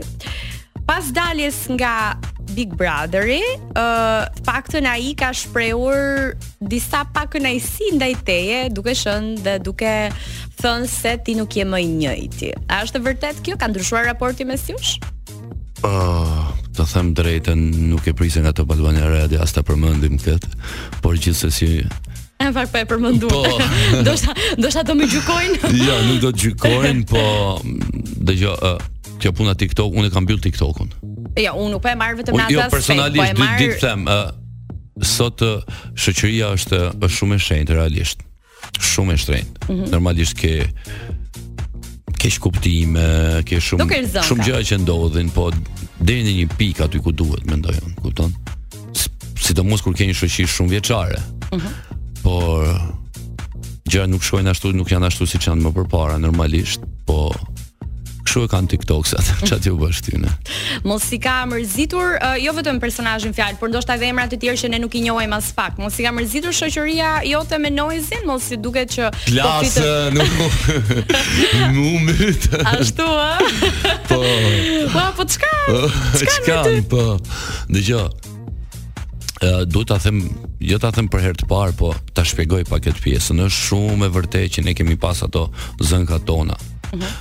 Pas 0.86 1.04
daljes 1.16 1.64
nga 1.76 2.16
Big 2.54 2.72
Brotheri, 2.78 3.42
ë 3.42 3.62
uh, 3.76 4.26
paktën 4.46 4.86
ai 4.88 5.16
ka 5.18 5.32
shprehur 5.34 6.36
disa 6.62 7.02
pak 7.12 7.36
ndaj 7.42 8.14
teje, 8.24 8.70
duke 8.70 8.94
shënë 8.94 9.42
dhe 9.42 9.56
duke 9.66 9.94
thënë 10.62 10.88
se 10.88 11.16
ti 11.26 11.34
nuk 11.36 11.52
je 11.58 11.66
më 11.66 11.82
i 11.84 11.90
njëjti. 11.90 12.52
A 12.70 12.84
është 12.86 13.02
vërtet 13.02 13.42
kjo? 13.44 13.58
Ka 13.58 13.68
ndryshuar 13.68 14.06
raporti 14.12 14.46
me 14.46 14.56
Sjush? 14.58 15.00
Po, 15.82 15.90
të 16.78 16.86
them 16.94 17.10
drejtën, 17.18 17.66
nuk 17.92 18.06
e 18.08 18.14
prisin 18.16 18.48
ato 18.48 18.64
të 18.64 18.70
Balvanë 18.70 19.10
Radio 19.12 19.42
as 19.44 19.52
ta 19.54 19.66
përmendim 19.68 20.16
këtë, 20.22 20.54
por 21.04 21.18
gjithsesi 21.20 21.84
Po 22.40 22.46
e 22.46 22.52
pak 22.54 22.70
pa 22.72 22.80
e 22.80 22.86
përmendur. 22.86 23.32
do 24.04 24.16
sa 24.20 24.34
do 24.58 24.72
sa 24.72 24.82
më 24.90 25.08
gjykojnë? 25.08 25.72
jo, 25.88 25.96
nuk 26.08 26.20
do 26.24 26.32
të 26.32 26.42
gjykojnë, 26.44 27.04
po 27.08 27.24
dëgjoj, 28.28 28.56
ë 28.60 29.20
kjo 29.24 29.32
puna 29.38 29.54
TikTok, 29.56 29.94
unë 29.96 30.10
e 30.10 30.14
kam 30.14 30.26
mbyll 30.28 30.42
TikTokun. 30.44 30.90
Jo, 31.40 31.54
unë 31.56 31.72
nuk 31.76 31.84
po 31.86 31.90
e 31.90 31.96
marr 31.96 32.18
vetëm 32.20 32.36
atë. 32.36 32.52
Jo, 32.58 32.66
po 32.66 32.74
personalisht 32.76 33.40
dy 33.40 33.48
ditë 33.62 33.80
them, 33.82 34.08
ë 34.08 35.08
sot 35.16 35.44
shoqëria 35.98 36.52
është 36.58 36.82
është 36.98 37.14
shumë 37.20 37.38
e 37.40 37.44
shenjtë 37.48 37.78
realisht. 37.80 38.26
Shumë 38.80 39.16
e 39.16 39.20
shtrenjtë. 39.24 39.68
Mhm. 39.72 39.86
Normalisht 39.94 40.36
ke 40.40 40.54
ke 42.20 42.30
kuptime, 42.42 43.44
ke 43.48 43.60
shumë 43.62 44.04
shumë 44.26 44.50
gjëra 44.50 44.62
që 44.66 44.82
ndodhin, 44.84 45.32
po 45.36 45.50
deri 46.02 46.26
në 46.28 46.34
një 46.42 46.50
pikë 46.60 46.88
aty 46.90 47.00
ku 47.06 47.14
duhet, 47.16 47.48
mendoj 47.48 47.80
unë, 47.80 47.96
kupton? 48.04 48.36
Sidomos 49.46 49.84
kur 49.86 49.96
ke 49.96 50.08
një 50.10 50.16
shoqëri 50.20 50.52
shumë 50.52 50.76
vjeçare. 50.76 51.24
Mm 51.56 51.85
gjëra 53.86 54.08
nuk 54.10 54.24
shkojnë 54.26 54.52
ashtu, 54.56 54.72
nuk 54.76 54.92
janë 54.92 55.12
ashtu 55.12 55.28
siç 55.30 55.50
janë 55.50 55.68
më 55.68 55.74
përpara 55.80 56.18
normalisht, 56.20 56.84
po 57.08 57.30
kështu 58.26 58.46
e 58.48 58.50
kanë 58.52 58.70
TikTok-sat, 58.74 59.28
çat 59.50 59.68
ju 59.68 59.76
bësh 59.80 60.00
ty 60.08 60.18
ne. 60.20 60.32
Mos 60.88 61.06
i 61.14 61.20
ka 61.22 61.36
mërzitur 61.48 62.18
uh, 62.18 62.34
jo 62.42 62.56
vetëm 62.58 62.80
personazhin 62.84 63.36
fjalë, 63.38 63.60
por 63.62 63.70
ndoshta 63.72 63.94
edhe 63.96 64.10
emrat 64.12 64.34
e 64.34 64.40
tjerë 64.42 64.58
që 64.64 64.72
ne 64.74 64.80
nuk 64.82 64.98
i 64.98 65.04
njohim 65.06 65.36
as 65.38 65.52
pak. 65.56 65.78
Mos 65.80 66.00
i 66.02 66.08
ka 66.08 66.12
mërzitur 66.18 66.56
shoqëria 66.58 67.14
jote 67.30 67.62
me 67.62 67.70
noizin, 67.72 68.26
mos 68.28 68.50
si 68.50 68.58
duket 68.60 68.92
që 68.98 69.12
Klas, 69.30 69.78
po 69.78 69.96
nuk 70.18 71.10
nuk 71.78 72.04
mbyt. 72.10 72.50
Ashtu 72.76 73.08
ë? 73.08 73.34
Po. 74.10 74.22
Po, 74.96 75.04
po 75.18 75.24
çka? 75.28 75.56
Po, 75.68 75.88
çka? 76.22 76.60
Po. 76.90 77.04
Dgjoj 77.68 78.34
duhet 79.66 79.88
ta 79.88 80.00
them, 80.00 80.30
jo 80.60 80.78
ta 80.80 80.92
them 80.96 81.10
për 81.10 81.20
herë 81.26 81.42
të 81.44 81.48
parë, 81.50 81.74
po 81.78 81.90
ta 82.16 82.24
shpjegoj 82.26 82.64
pa 82.70 82.80
këtë 82.80 83.02
pjesë. 83.04 83.36
Është 83.46 83.62
shumë 83.70 84.08
e 84.08 84.10
vërtetë 84.16 84.52
që 84.56 84.62
ne 84.66 84.74
kemi 84.78 84.96
pas 85.02 85.20
ato 85.26 85.48
zënkat 85.84 86.26
tona. 86.28 86.56
Uh 86.56 86.98
mhm. 86.98 87.02
-huh. 87.02 87.14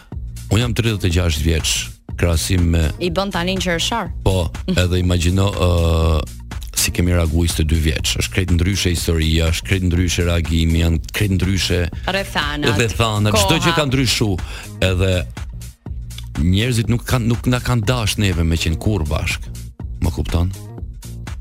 Unë 0.52 0.60
jam 0.60 0.74
36 0.76 1.40
vjeç, 1.42 1.70
krahasim 2.16 2.62
me 2.70 2.82
I 3.00 3.08
bën 3.10 3.30
tani 3.32 3.56
që 3.56 3.72
është 3.74 3.86
shar. 3.86 4.08
Po, 4.24 4.50
edhe 4.68 4.98
imagjino 5.00 5.48
ë 5.50 5.66
uh, 5.66 6.22
si 6.74 6.90
kemi 6.92 7.12
reaguar 7.12 7.48
22 7.48 7.82
vjeç. 7.82 8.16
Është 8.20 8.32
krejt 8.34 8.50
ndryshe 8.52 8.90
historia, 8.90 9.48
është 9.50 9.66
krejt 9.66 9.82
ndryshe 9.88 10.24
reagimi, 10.24 10.78
janë 10.84 10.98
krejt 11.12 11.30
ndryshe 11.38 11.80
rrethana. 12.06 12.68
Rrethana, 12.76 13.30
çdo 13.32 13.56
gjë 13.58 13.74
ka 13.74 13.84
ndryshuar. 13.84 14.38
Edhe 14.80 15.26
njerëzit 16.38 16.88
nuk 16.88 17.02
kanë 17.04 17.26
nuk 17.26 17.46
na 17.46 17.58
kanë 17.60 17.84
dashur 17.88 18.18
neve 18.18 18.44
me 18.44 18.56
qen 18.56 18.76
kur 18.76 19.02
bashk. 19.08 19.40
Më 20.02 20.10
kupton? 20.12 20.50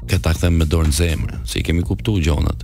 këta 0.09 0.33
këthem 0.35 0.57
me 0.59 0.65
dorën 0.69 0.91
në 0.91 0.97
zemrë, 0.97 1.39
se 1.47 1.59
i 1.61 1.65
kemi 1.65 1.83
kuptu 1.87 2.17
gjonët. 2.23 2.63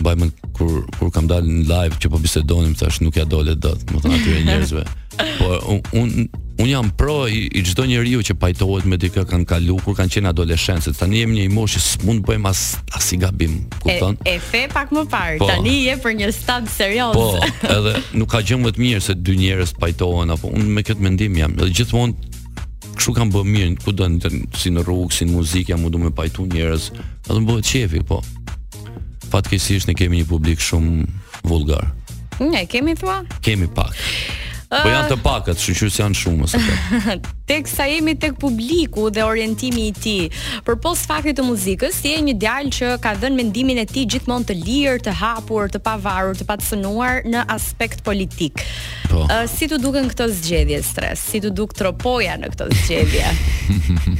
uh, 0.00 0.04
e 0.04 0.30
kur 0.54 0.84
kur 0.98 1.08
kam 1.12 1.26
dalë 1.26 1.48
në 1.48 1.64
live 1.70 1.96
që 2.02 2.10
po 2.12 2.18
bisedonim 2.22 2.74
thash 2.78 3.00
nuk 3.02 3.16
ja 3.18 3.24
dolet 3.24 3.58
dot, 3.58 3.80
më 3.92 4.00
thon 4.02 4.14
atyre 4.16 4.42
njerëzve. 4.44 4.84
Po 5.38 5.80
un 5.92 6.28
un 6.56 6.68
jam 6.68 6.90
pro 6.90 7.28
i, 7.28 7.46
i 7.50 7.62
çdo 7.66 7.82
njeriu 7.86 8.22
që 8.22 8.36
pajtohet 8.38 8.86
me 8.86 8.94
dikë 8.98 9.24
kanë 9.26 9.46
kalu 9.50 9.74
kur 9.82 9.96
kanë 9.98 10.12
qenë 10.14 10.30
adoleshencë. 10.30 10.92
Tani 10.94 11.22
jemi 11.24 11.34
në 11.40 11.46
një 11.48 11.54
moshë 11.54 11.80
s'mund 11.82 12.22
bëjmë 12.28 12.50
as 12.94 13.08
i 13.12 13.18
gabim, 13.18 13.56
kupton? 13.82 14.14
E, 14.22 14.36
e 14.36 14.38
fe 14.38 14.60
pak 14.70 14.92
më 14.94 15.02
parë. 15.10 15.40
Po, 15.42 15.48
tani 15.50 15.72
je 15.88 15.96
për 15.98 16.14
një 16.20 16.28
stad 16.34 16.70
serioz. 16.70 17.18
Po, 17.18 17.40
edhe 17.66 17.96
nuk 18.14 18.30
ka 18.30 18.38
gjë 18.46 18.60
më 18.62 18.70
të 18.70 18.84
mirë 18.84 19.02
se 19.02 19.16
dy 19.18 19.34
njerëz 19.42 19.74
pajtohen 19.82 20.30
apo 20.30 20.52
un 20.54 20.70
me 20.78 20.86
këtë 20.86 21.02
mendim 21.02 21.34
jam. 21.42 21.58
Edhe 21.58 21.74
gjithmonë 21.74 22.38
kështu 23.00 23.16
kanë 23.18 23.34
bërë 23.34 23.50
mirë, 23.56 23.74
ku 23.82 23.90
do 23.98 24.08
të 24.22 24.30
si 24.54 24.70
në 24.76 24.86
rrugë, 24.86 25.10
si 25.18 25.26
në 25.26 25.34
muzikë, 25.34 25.74
jam 25.74 25.82
mundu 25.82 26.04
me 26.06 26.14
pajtu 26.14 26.46
njerëz. 26.54 26.86
Edhe 27.26 27.40
më 27.42 27.50
bëhet 27.50 27.66
qefi, 27.72 28.04
po. 28.06 28.22
Fatkeqësisht 29.34 29.90
ne 29.90 29.98
kemi 29.98 30.22
një 30.22 30.30
publik 30.30 30.62
shumë 30.62 31.02
vulgar. 31.50 31.90
Ne 32.38 32.62
kemi 32.70 32.94
thua? 32.94 33.24
Kemi 33.42 33.66
pak. 33.66 33.90
Po 34.82 34.90
janë 34.90 35.10
të 35.12 35.16
pakët, 35.22 35.60
kështu 35.60 35.90
që 35.92 36.00
janë 36.00 36.18
shumë 36.18 36.48
po. 36.52 37.00
tek 37.50 37.68
sa 37.70 37.84
jemi 37.88 38.14
tek 38.18 38.34
publiku 38.40 39.06
dhe 39.14 39.22
orientimi 39.26 39.86
i 39.90 39.92
tij. 39.94 40.24
Përpos 40.66 41.04
faktit 41.08 41.36
të 41.38 41.44
muzikës, 41.46 41.96
si 42.02 42.14
e 42.16 42.22
një 42.26 42.34
djalë 42.42 42.72
që 42.78 42.90
ka 43.04 43.12
dhenë 43.22 43.38
mendimin 43.38 43.80
e 43.84 43.86
tij 43.90 44.06
gjithmonë 44.14 44.48
të 44.50 44.56
lirë, 44.62 44.96
të 45.06 45.14
hapur, 45.20 45.68
të 45.74 45.82
pavarur, 45.84 46.34
të 46.40 46.46
patësënuar 46.48 47.22
në 47.30 47.44
aspekt 47.54 48.02
politik. 48.06 48.64
Po. 49.12 49.24
Uh, 49.30 49.44
si 49.50 49.68
të 49.70 49.78
duken 49.84 50.10
këto 50.10 50.26
zgjedhje 50.40 50.82
stres? 50.86 51.22
Si 51.32 51.42
të 51.44 51.54
duk 51.54 51.76
tropoja 51.78 52.34
në 52.42 52.50
këto 52.56 52.70
zgjedhje? 52.72 53.34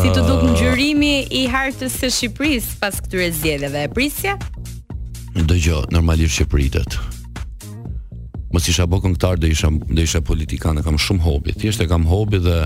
si 0.00 0.14
të 0.14 0.24
duk 0.24 0.46
ngjyrimi 0.54 1.14
i 1.34 1.44
hartës 1.52 2.00
së 2.00 2.10
Shqipërisë 2.16 2.80
pas 2.80 2.96
këtyre 3.04 3.28
zgjedhjeve? 3.42 3.84
Prisje? 3.92 4.38
Dëgjoj, 5.38 5.84
normalisht 5.92 6.40
që 6.40 6.48
pritet 6.50 6.98
mos 8.52 8.66
isha 8.68 8.86
bë 8.88 8.98
këngëtar 9.04 9.40
do 9.42 9.48
isha 9.50 9.68
do 9.72 10.02
isha 10.02 10.20
politikan 10.24 10.80
e 10.80 10.84
kam 10.84 10.96
shumë 11.00 11.24
hobi 11.24 11.54
thjesht 11.60 11.82
e 11.84 11.88
kam 11.90 12.06
hobi 12.08 12.40
dhe 12.44 12.60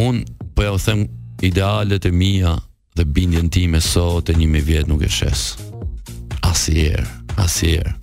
un 0.00 0.24
po 0.56 0.62
ja 0.66 0.76
them 0.84 1.08
idealet 1.42 2.06
e 2.06 2.10
mia 2.12 2.56
dhe 2.96 3.04
bindjen 3.04 3.50
time 3.50 3.80
sot 3.80 4.30
e 4.32 4.38
1000 4.40 4.62
vjet 4.64 4.88
nuk 4.88 5.02
e 5.04 5.08
shes 5.10 5.52
asnjëherë 6.40 7.36
asnjëherë 7.44 7.94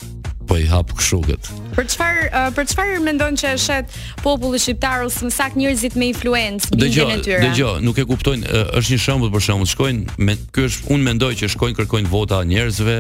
po 0.50 0.58
i 0.60 0.66
hap 0.68 0.90
kshuket. 0.98 1.48
Për 1.78 1.86
çfarë 1.94 2.24
uh, 2.36 2.48
për 2.58 2.66
çfarë 2.68 2.98
mendon 3.06 3.38
që 3.40 3.54
është 3.56 3.76
populli 4.20 4.60
shqiptar 4.60 5.06
ose 5.06 5.24
më 5.24 5.30
saktë 5.32 5.60
njerëzit 5.62 5.94
me 6.02 6.10
influencë 6.12 6.76
në 6.76 6.90
gjendën 6.96 7.22
e 7.22 7.24
tyre? 7.24 7.44
Dëgjoj, 7.46 7.78
nuk 7.86 8.02
e 8.02 8.04
kuptojnë, 8.10 8.50
uh, 8.50 8.74
është 8.82 8.98
një 8.98 9.04
shembull 9.06 9.32
për 9.32 9.46
shembull, 9.46 9.70
shkojnë 9.72 10.18
me 10.28 10.36
ky 10.52 10.66
është 10.68 10.92
unë 10.92 11.08
mendoj 11.08 11.32
që 11.40 11.52
shkojnë 11.54 11.78
kërkojnë 11.78 12.12
vota 12.12 12.42
njerëzve, 12.52 12.98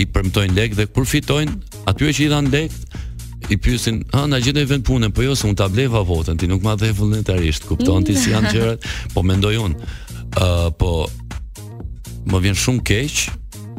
i 0.00 0.08
premtojnë 0.16 0.58
lekë 0.58 0.80
dhe 0.80 0.88
kur 0.90 1.06
fitojnë, 1.06 1.54
aty 1.92 2.10
që 2.16 2.24
i 2.26 2.30
dhan 2.32 2.50
lek, 2.56 2.74
i 3.50 3.56
pyesin, 3.58 4.02
"Ha, 4.12 4.26
na 4.26 4.38
gjetë 4.42 4.64
vend 4.70 4.84
punën?" 4.84 5.12
Po 5.14 5.22
jo, 5.24 5.34
se 5.34 5.46
un 5.48 5.54
ta 5.56 5.68
bleva 5.68 6.02
votën, 6.04 6.36
ti 6.38 6.46
nuk 6.48 6.62
ma 6.62 6.74
dhe 6.76 6.92
vullnetarisht, 6.92 7.64
kupton 7.68 8.04
ti 8.04 8.16
si 8.16 8.30
janë 8.34 8.50
gjërat? 8.52 8.88
Po 9.14 9.22
mendoj 9.24 9.54
un, 9.66 9.74
ë 9.74 10.46
uh, 10.46 10.70
po 10.76 10.92
më 12.28 12.40
vjen 12.44 12.58
shumë 12.64 12.82
keq 12.84 13.28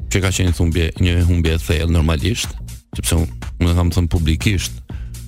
që 0.10 0.22
ka 0.24 0.32
qenë 0.34 0.56
thumbje, 0.58 0.88
një 1.00 1.20
humbje 1.30 1.54
e 1.54 1.62
thellë 1.68 1.92
normalisht, 1.94 2.56
sepse 2.98 3.16
un 3.20 3.28
më 3.62 3.76
kam 3.78 3.92
thënë 3.94 4.10
publikisht, 4.10 4.80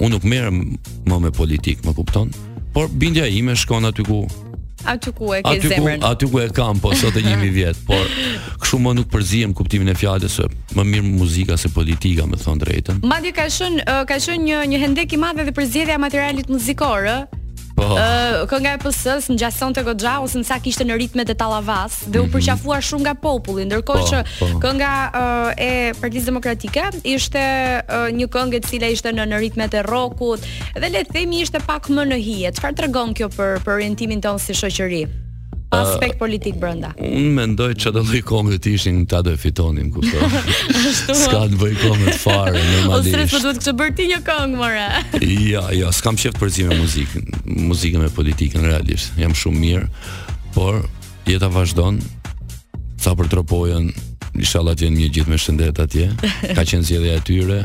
un 0.02 0.16
nuk 0.16 0.26
merrem 0.26 0.76
më 1.06 1.20
me 1.22 1.30
politikë, 1.32 1.86
më 1.86 1.94
kupton? 2.00 2.34
Por 2.74 2.88
bindja 2.90 3.28
ime 3.30 3.54
shkon 3.56 3.86
aty 3.92 4.04
ku 4.08 4.26
Aty 4.86 5.12
ku 5.14 5.30
e 5.34 5.42
ke 5.46 5.60
zemrën. 5.70 6.02
Aty 6.04 6.26
ku 6.26 6.40
e 6.42 6.50
kam 6.50 6.80
po 6.82 6.94
sot 6.94 7.14
e 7.18 7.22
jemi 7.22 7.52
vjet, 7.58 7.78
por 7.86 8.06
kështu 8.62 8.80
më 8.82 8.94
nuk 9.00 9.10
përzihem 9.14 9.54
kuptimin 9.54 9.92
e 9.94 9.98
fjalës 9.98 10.40
së 10.42 10.48
më 10.78 10.86
mirë 10.94 11.10
muzika 11.20 11.58
se 11.60 11.72
politika, 11.76 12.26
më 12.30 12.40
thon 12.42 12.62
drejtën. 12.64 13.04
Madje 13.12 13.34
ka 13.38 13.48
shën 13.58 13.82
ka 14.10 14.18
shën 14.26 14.42
një 14.48 14.64
një 14.74 14.82
hendek 14.88 15.18
i 15.18 15.22
madh 15.22 15.46
edhe 15.46 15.54
për 15.56 15.70
zgjedhja 15.72 16.00
e 16.00 16.04
materialit 16.08 16.50
muzikor, 16.52 17.08
ë. 17.14 17.41
Po. 17.76 17.86
Ë, 17.96 18.00
uh, 18.00 18.46
kënga 18.52 18.74
e 18.76 18.80
PS-s 18.82 19.30
ngjasonte 19.32 19.84
goxha 19.86 20.18
ose 20.24 20.40
më 20.42 20.48
sa 20.48 20.58
kishte 20.64 20.86
në 20.88 20.98
ritmet 21.02 21.32
e 21.32 21.36
Tallavas 21.40 22.02
dhe 22.10 22.20
u 22.22 22.26
mhm. 22.26 22.34
përqafua 22.34 22.80
shumë 22.84 23.04
nga 23.08 23.16
populli, 23.24 23.66
ndërkohë 23.70 24.04
po, 24.04 24.10
që 24.12 24.22
po. 24.28 24.50
kënga 24.66 24.92
uh, 25.08 25.48
e 25.58 25.70
Partisë 26.02 26.32
Demokratike 26.34 26.88
ishte 27.16 27.46
uh, 27.84 28.10
një 28.18 28.30
këngë 28.34 28.60
e 28.60 28.64
cila 28.68 28.92
ishte 28.98 29.14
në, 29.16 29.28
në 29.34 29.42
ritmet 29.46 29.78
e 29.82 29.86
rockut 29.88 30.46
dhe 30.76 30.92
le 30.94 31.06
të 31.08 31.18
themi 31.22 31.44
ishte 31.46 31.64
pak 31.66 31.90
më 31.94 32.10
në 32.12 32.22
hije. 32.28 32.54
Çfarë 32.60 32.80
tregon 32.84 33.16
kjo 33.16 33.30
për, 33.38 33.60
për 33.66 33.78
orientimin 33.80 34.24
tonë 34.24 34.42
si 34.46 34.56
shoqëri? 34.58 35.06
aspekt 35.80 36.18
politik 36.18 36.56
brenda. 36.60 36.92
Un 37.00 37.32
mendoj 37.36 37.72
që 37.80 37.94
do 37.96 38.02
lloj 38.04 38.20
kongu 38.28 38.58
të 38.62 38.74
ishin 38.76 39.04
ta 39.10 39.22
do 39.24 39.32
e 39.32 39.40
fitonin, 39.40 39.90
kupton. 39.94 40.36
s'ka 41.00 41.46
të 41.52 41.60
bëj 41.62 41.76
kongu 41.82 42.08
të 42.10 42.16
fare 42.20 42.58
normalisht. 42.58 43.16
Ose 43.16 43.40
s'do 43.40 43.54
të 43.56 43.62
kishë 43.64 43.76
bërë 43.80 43.96
ti 44.00 44.08
një 44.12 44.20
këngë 44.28 44.60
more. 44.60 44.86
jo, 45.52 45.64
jo, 45.82 45.92
s'kam 45.96 46.20
qejf 46.20 46.36
të 46.36 46.44
përzi 46.44 46.68
me 46.68 46.78
muzikën, 46.82 47.30
muzikën 47.72 48.04
me 48.04 48.12
politikën 48.12 48.68
realisht. 48.68 49.16
Jam 49.20 49.36
shumë 49.36 49.64
mirë, 49.64 49.86
por 50.58 50.82
jeta 51.30 51.50
vazhdon. 51.52 52.02
Sa 53.02 53.16
për 53.18 53.32
tropojën, 53.32 53.88
inshallah 54.38 54.76
të 54.78 54.86
jenë 54.90 55.00
mirë 55.00 55.16
gjithë 55.16 55.32
me 55.32 55.40
shëndet 55.42 55.80
atje. 55.82 56.12
Ka 56.58 56.68
qenë 56.68 56.84
zgjedhja 56.86 57.16
e 57.18 57.24
tyre, 57.32 57.62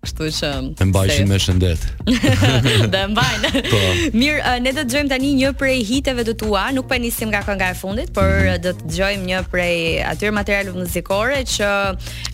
Kështu 0.00 0.26
që 0.32 0.50
e 0.80 0.84
mbajnë 0.88 1.24
me 1.28 1.36
shëndet. 1.44 1.82
Dhe 2.92 3.00
mbajnë. 3.10 3.48
Po. 3.68 3.80
Mirë, 4.16 4.52
ne 4.64 4.70
do 4.72 4.80
të 4.80 4.88
dëgjojmë 4.88 5.10
tani 5.12 5.32
një 5.36 5.50
prej 5.60 5.82
hiteve 5.84 6.24
të 6.24 6.34
tua, 6.40 6.62
nuk 6.72 6.86
po 6.88 6.96
nisim 7.02 7.28
nga 7.34 7.42
kënga 7.44 7.68
e 7.74 7.76
fundit, 7.76 8.08
por 8.16 8.24
mm 8.24 8.46
-hmm. 8.46 8.62
do 8.64 8.70
të 8.78 8.86
dëgjojmë 8.94 9.26
një 9.32 9.42
prej 9.52 9.76
atyre 10.14 10.32
materialeve 10.38 10.78
muzikore 10.78 11.42
që 11.54 11.68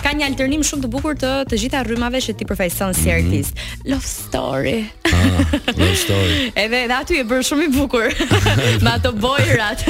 ka 0.02 0.08
një 0.14 0.24
alternim 0.30 0.62
shumë 0.68 0.84
të 0.86 0.92
bukur 0.94 1.14
të 1.18 1.32
të 1.50 1.54
gjitha 1.64 1.82
rrymave 1.88 2.18
që 2.26 2.30
ti 2.38 2.44
përfaqëson 2.50 2.94
si 2.94 3.00
mm 3.00 3.04
-hmm. 3.06 3.20
artist. 3.20 3.52
Love 3.90 4.06
story. 4.22 4.78
Ah, 5.10 5.58
love 5.82 5.98
story. 6.06 6.36
Edhe 6.64 6.80
dhe 6.88 6.94
aty 7.00 7.14
e 7.18 7.24
bën 7.30 7.42
shumë 7.48 7.64
i 7.64 7.68
bukur 7.78 8.06
me 8.84 8.90
ato 8.96 9.10
bojrat. 9.24 9.80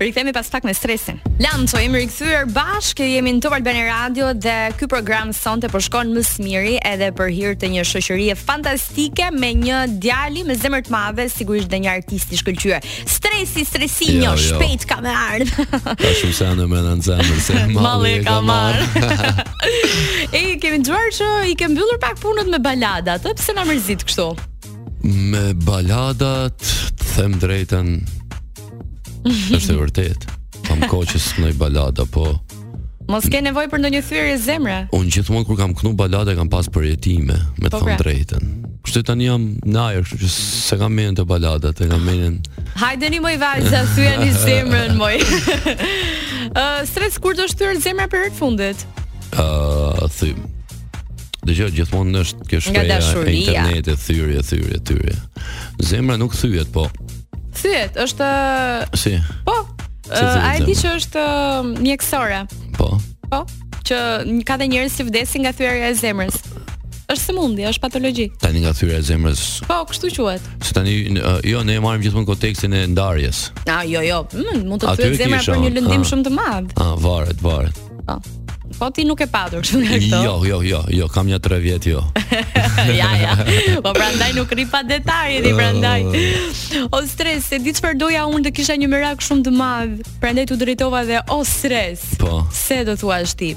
Rikthehemi 0.00 0.32
pas 0.32 0.50
pak 0.50 0.64
me 0.64 0.74
stresin. 0.74 1.20
Lanço 1.40 1.78
jemi 1.80 1.98
rikthyer 2.02 2.46
bashkë, 2.52 3.06
jemi 3.14 3.32
në 3.36 3.40
Top 3.44 3.54
Albani 3.56 3.84
Radio 3.88 4.30
dhe 4.36 4.56
ky 4.78 4.88
program 4.90 5.30
sonte 5.36 5.70
po 5.72 5.80
shkon 5.82 6.10
më 6.16 6.24
së 6.28 6.44
miri 6.44 6.74
edhe 6.86 7.08
për 7.16 7.30
hir 7.34 7.56
të 7.58 7.70
një 7.72 7.84
shoqërie 7.88 8.36
fantastike 8.38 9.30
me 9.36 9.52
një 9.62 9.80
djali 10.02 10.44
me 10.48 10.56
zemër 10.58 10.84
të 10.88 10.94
madhe, 10.94 11.28
sigurisht 11.32 11.70
dhe 11.72 11.80
një 11.84 11.92
artist 11.94 12.32
i 12.36 12.40
shkëlqyer. 12.42 12.86
Stresi, 13.14 13.64
stresinjo, 13.68 14.28
jo, 14.28 14.34
jo. 14.34 14.52
shpejt 14.58 14.86
ka 14.90 15.00
me 15.04 15.14
ardhur. 15.14 15.72
Ka 16.04 16.12
shumë 16.20 16.36
sa 16.38 16.50
në 16.58 16.68
mend 16.74 17.08
zemër 17.08 17.42
se 17.48 17.64
malli 17.78 18.14
ka 18.26 18.38
marr. 18.44 18.76
e 20.36 20.44
kemi 20.62 20.82
dëgjuar 20.84 21.10
që 21.22 21.32
i 21.54 21.56
ke 21.58 21.70
mbyllur 21.72 22.00
pak 22.02 22.20
punët 22.22 22.50
me 22.52 22.60
baladat, 22.62 23.24
pse 23.40 23.56
na 23.56 23.64
mërzit 23.68 24.04
kështu? 24.10 24.28
Me 25.08 25.52
baladat, 25.64 26.58
them 27.14 27.38
drejtën, 27.40 27.94
është 29.56 29.74
e 29.74 29.78
vërtet. 29.78 30.24
Kam 30.66 30.84
koqës 30.90 31.26
në 31.42 31.52
balada, 31.60 32.04
po... 32.10 32.28
Mos 33.08 33.24
ke 33.32 33.40
nevoj 33.40 33.70
për 33.72 33.80
në 33.80 33.90
një 33.94 34.00
thyrje 34.04 34.34
zemre? 34.44 34.74
Unë 34.92 35.12
gjithmonë 35.14 35.46
kur 35.48 35.56
kam 35.56 35.72
kënu 35.72 35.94
balada, 35.96 36.34
kam 36.36 36.50
pas 36.52 36.66
për 36.72 36.90
jetime, 36.90 37.38
me 37.56 37.70
po 37.72 37.78
pra. 37.80 37.94
drejtën. 37.96 38.00
drejten. 38.04 38.50
Kështë 38.84 39.02
tani 39.08 39.24
jam 39.28 39.46
në 39.64 39.80
ajër, 39.84 40.04
kështu 40.10 40.28
që 40.28 40.30
se 40.34 40.78
kam 40.80 40.92
menjen 40.96 41.16
të 41.16 41.24
baladat, 41.30 41.80
e 41.80 41.88
kam 41.88 42.04
menjen... 42.08 42.36
Hajde 42.82 43.08
një 43.14 43.22
moj 43.24 43.34
vajza, 43.40 43.80
thyja 43.94 44.14
një 44.20 44.28
zemrën, 44.42 44.94
moj. 45.00 45.14
uh, 45.24 46.84
stres, 46.90 47.16
kur 47.20 47.32
të 47.36 47.48
është 47.48 47.72
thyrë 47.82 47.96
për 48.12 48.26
hërtë 48.26 48.36
fundit? 48.38 48.86
Uh, 49.32 50.04
thym. 50.20 50.44
Dhe 51.48 51.54
gjë, 51.56 51.66
gjithmonë 51.78 52.12
nështë 52.12 52.50
kështë 52.50 52.76
e 52.76 52.84
e 53.80 53.94
thyrje, 54.04 54.42
thyrje, 54.50 54.78
thyrje. 54.84 55.14
Zemra 55.88 56.18
nuk 56.20 56.34
thyjet, 56.36 56.68
po 56.74 56.90
Thyet, 57.58 57.96
është 57.98 58.28
Si? 58.98 59.16
Po. 59.46 59.56
A 60.08 60.54
e 60.56 60.62
di 60.64 60.74
që 60.78 60.94
është 60.98 61.22
um, 61.24 61.72
mjekësore? 61.84 62.44
Po. 62.78 62.86
Po, 63.28 63.40
që 63.88 63.98
ka 64.48 64.56
dhe 64.60 64.68
njerëz 64.72 64.94
që 65.00 65.06
vdesin 65.10 65.44
nga 65.44 65.52
thyerja 65.56 65.90
e 65.90 65.96
zemrës. 65.98 66.38
Është 67.08 67.20
sëmundje, 67.30 67.66
është 67.72 67.82
patologji. 67.86 68.26
Tani 68.40 68.62
nga 68.64 68.72
thyerja 68.78 69.00
e 69.02 69.06
zemrës. 69.10 69.42
Po, 69.68 69.80
kështu 69.90 70.12
quhet. 70.20 70.48
Se 70.64 70.72
tani 70.76 70.94
jo 71.48 71.62
ne 71.68 71.78
marrim 71.84 72.04
gjithmonë 72.06 72.30
kontekstin 72.30 72.78
e 72.78 72.84
ndarjes. 72.94 73.48
Ah, 73.66 73.82
jo, 73.88 74.04
jo, 74.06 74.22
mm, 74.32 74.64
mund 74.68 74.84
të 74.86 74.96
thyet 75.00 75.18
zemra 75.24 75.42
për 75.44 75.62
një 75.66 75.74
lëndim 75.76 76.08
shumë 76.08 76.28
të 76.30 76.34
madh. 76.40 76.74
Ah, 76.80 76.94
varet, 77.02 77.40
varet. 77.44 77.86
Po. 78.08 78.20
Po 78.76 78.90
ti 78.92 79.04
nuk 79.08 79.20
e 79.20 79.26
padur 79.30 79.62
kështu 79.64 79.80
nga 79.80 79.96
këto. 79.96 80.20
Jo, 80.22 80.34
jo, 80.44 80.58
jo, 80.66 80.80
jo, 80.92 81.06
kam 81.08 81.30
ja 81.32 81.38
3 81.40 81.58
vjet 81.62 81.86
jo. 81.88 82.02
ja, 83.00 83.08
ja. 83.16 83.32
Po 83.84 83.94
prandaj 83.96 84.34
nuk 84.36 84.52
ri 84.52 84.66
pa 84.68 84.82
detajet 84.86 85.46
i 85.48 85.52
prandaj. 85.56 86.04
O 86.94 86.98
stres, 87.08 87.46
se 87.48 87.58
di 87.62 87.72
çfarë 87.72 87.96
doja 88.00 88.26
unë 88.28 88.48
të 88.48 88.52
kisha 88.58 88.76
një 88.78 88.88
merak 88.92 89.22
shumë 89.24 89.46
të 89.48 89.52
madh. 89.56 89.96
Prandaj 90.22 90.48
tu 90.50 90.56
drejtova 90.60 91.02
dhe 91.08 91.20
o 91.32 91.40
stres. 91.48 92.04
Po. 92.20 92.42
Se 92.54 92.82
do 92.86 92.96
thua 93.00 93.22
ti? 93.36 93.54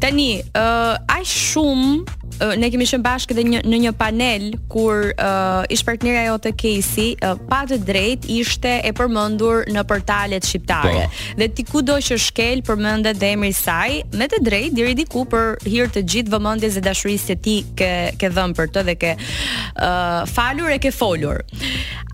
Tani, 0.00 0.38
ë 0.40 0.46
uh, 0.56 1.18
aq 1.18 1.28
shumë 1.28 2.16
ne 2.56 2.68
kemi 2.70 2.84
qenë 2.88 3.04
bashkë 3.04 3.34
edhe 3.34 3.44
një, 3.48 3.60
në 3.66 3.78
një 3.86 3.92
panel 3.98 4.44
kur 4.70 5.12
uh, 5.14 5.64
ish 5.72 5.84
partnerja 5.86 6.26
jote 6.28 6.50
Casey 6.58 7.14
uh, 7.24 7.34
pa 7.50 7.62
të 7.68 7.78
drejt 7.88 8.26
ishte 8.32 8.74
e 8.84 8.92
përmendur 8.96 9.64
në 9.72 9.84
portalet 9.88 10.44
shqiptare. 10.46 11.06
Po. 11.06 11.22
Dhe 11.40 11.48
ti 11.56 11.64
kudo 11.68 11.96
që 12.08 12.18
shkel 12.26 12.62
përmendet 12.66 13.18
dhe 13.20 13.32
emri 13.36 13.52
i 13.52 13.56
saj, 13.56 14.02
me 14.16 14.28
të 14.28 14.42
drejt 14.46 14.76
deri 14.76 14.96
diku 14.98 15.24
për 15.30 15.56
hir 15.66 15.90
të 15.92 16.04
gjithë 16.14 16.34
vëmendjes 16.36 16.76
dhe 16.76 16.84
dashurisë 16.88 17.30
që 17.32 17.38
ti 17.46 17.56
ke 17.78 17.92
ke 18.20 18.30
dhënë 18.32 18.56
për 18.60 18.70
të 18.74 18.84
dhe 18.90 18.96
ke 19.02 19.14
uh, 19.16 20.20
falur 20.32 20.70
e 20.74 20.78
ke 20.82 20.92
folur. 20.94 21.40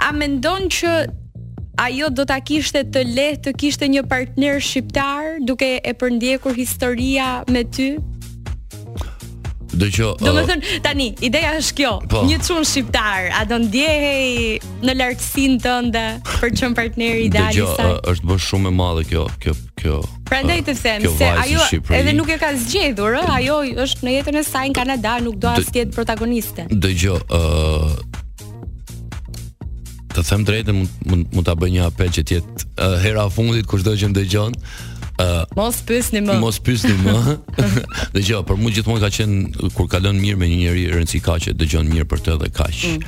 A 0.09 0.13
mendon 0.15 0.69
që 0.73 0.95
ajo 1.83 2.09
do 2.13 2.25
ta 2.29 2.39
kishte 2.45 2.85
të 2.95 3.03
lehtë 3.11 3.45
të 3.49 3.57
kishte 3.63 3.89
një 3.89 4.05
partner 4.11 4.61
shqiptar 4.63 5.39
duke 5.49 5.75
e 5.83 5.95
përndjekur 5.99 6.55
historia 6.59 7.39
me 7.51 7.65
ty? 7.67 7.95
Do 9.77 9.89
që 9.89 10.09
Do 10.21 10.29
uh, 10.31 10.35
më 10.37 10.43
thënë, 10.51 10.73
tani, 10.85 11.07
ideja 11.25 11.53
është 11.57 11.75
kjo 11.79 11.93
po, 12.13 12.23
Një 12.29 12.39
qunë 12.45 12.69
shqiptar, 12.69 13.29
a 13.41 13.45
do 13.49 13.59
ndjehej 13.63 14.27
në 14.85 14.95
lartësin 15.01 15.59
të 15.65 15.77
ndë 15.89 16.05
Për 16.29 16.53
qënë 16.61 16.77
partneri 16.79 17.27
ideali 17.29 17.65
sa 17.73 17.87
Do 17.89 17.95
që 17.95 18.11
është 18.13 18.31
bërë 18.33 18.45
shumë 18.49 18.69
e 18.69 18.75
madhe 18.79 19.07
kjo, 19.09 19.25
kjo, 19.45 19.55
kjo 19.81 19.97
Pra 20.29 20.43
ndaj 20.45 20.61
të 20.69 20.77
them, 20.83 21.09
se 21.17 21.31
ajo 21.45 21.67
edhe 21.99 22.15
nuk 22.17 22.31
e 22.33 22.39
ka 22.41 22.53
zgjedhur, 22.63 23.19
ajo 23.39 23.59
është 23.87 24.07
në 24.09 24.15
jetën 24.19 24.41
e 24.41 24.45
saj 24.49 24.69
në 24.73 24.77
Kanada, 24.81 25.17
nuk 25.25 25.37
do 25.41 25.51
asë 25.55 25.73
tjetë 25.77 25.97
protagoniste 25.97 26.69
Do 26.71 26.93
që 26.93 27.19
uh, 27.23 27.99
Të 30.13 30.27
them 30.29 30.45
të 30.45 30.75
mund, 30.77 31.05
mund, 31.09 31.45
të 31.49 31.59
bëj 31.65 31.73
një 31.79 31.87
apel 31.89 32.11
që 32.13 32.27
tjetë 32.29 32.69
uh, 32.77 32.99
Hera 33.05 33.29
fundit, 33.33 33.65
kushtë 33.69 33.93
do 33.93 33.99
që 34.03 34.13
më 34.13 34.19
dëgjon 34.21 34.59
Uh, 35.21 35.45
mos 35.57 35.83
pyesni 35.85 36.21
më. 36.25 36.39
Mos 36.41 36.57
pyesni 36.65 36.95
më. 37.05 37.13
Dëgjoj, 38.17 38.45
për 38.49 38.59
mua 38.61 38.73
gjithmonë 38.73 39.03
ka 39.05 39.11
qenë 39.19 39.73
kur 39.77 39.89
ka 39.93 40.01
lënë 40.01 40.23
mirë 40.25 40.41
me 40.41 40.49
një 40.49 40.59
njerëz 40.63 40.83
i 40.83 40.87
rëndësishëm 40.95 41.25
kaq 41.27 41.43
që 41.47 41.55
dëgjon 41.61 41.91
mirë 41.93 42.09
për 42.15 42.23
të 42.25 42.37
dhe 42.41 42.49
kaq. 42.57 42.81
Mm. 42.89 43.05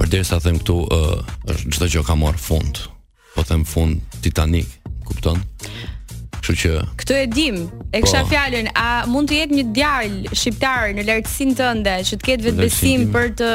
Përderisa 0.00 0.40
them 0.42 0.58
këtu 0.62 0.76
ë 0.90 0.98
uh, 0.98 1.32
është 1.54 1.76
çdo 1.78 1.90
gjë 1.92 2.02
që 2.02 2.06
ka 2.08 2.16
marr 2.18 2.40
fund. 2.42 2.82
Po 3.36 3.46
them 3.46 3.62
fund 3.68 4.18
Titanic, 4.24 4.72
kupton? 5.06 5.38
Kështu 6.44 6.56
që 6.64 6.72
Këtë 7.00 7.18
e 7.22 7.30
dim. 7.36 7.62
E 7.94 8.02
kisha 8.02 8.24
po, 8.26 8.32
fjalën, 8.34 8.68
a 8.76 8.88
mund 9.12 9.30
të 9.30 9.38
jetë 9.44 9.58
një 9.60 9.66
djalë 9.78 10.34
shqiptar 10.34 10.90
në 10.98 11.06
lartësinë 11.06 11.56
tënde 11.62 11.96
që 12.10 12.18
të 12.20 12.32
ketë 12.32 12.48
vetbesim 12.50 13.08
për 13.14 13.30
të 13.42 13.52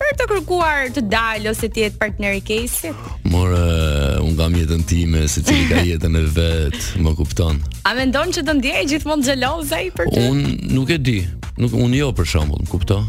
për 0.00 0.16
të 0.18 0.24
kërkuar 0.30 0.90
të 0.94 1.02
dalë 1.10 1.50
ose 1.52 1.68
të 1.72 1.82
jetë 1.84 1.98
partneri 2.00 2.40
Casey. 2.44 2.92
Mor 3.32 3.52
uh, 3.52 4.24
un 4.24 4.34
gam 4.38 4.54
jetën 4.56 4.82
time 4.88 5.22
se 5.30 5.42
ti 5.46 5.56
ka 5.70 5.80
jetën 5.86 6.18
e 6.20 6.24
vet, 6.36 6.76
më 7.02 7.14
kupton. 7.18 7.60
A 7.88 7.94
mendon 7.96 8.32
që 8.34 8.44
do 8.48 8.54
ndjej 8.58 8.84
gjithmonë 8.92 9.26
xheloze 9.30 9.76
ai 9.78 9.88
për 9.96 10.10
ty? 10.12 10.24
Un 10.28 10.42
nuk 10.76 10.92
e 10.92 10.98
di. 11.00 11.18
Nuk 11.60 11.74
un 11.78 11.94
jo 11.96 12.10
për 12.16 12.28
shembull, 12.32 12.62
më 12.66 12.72
kupton. 12.74 13.08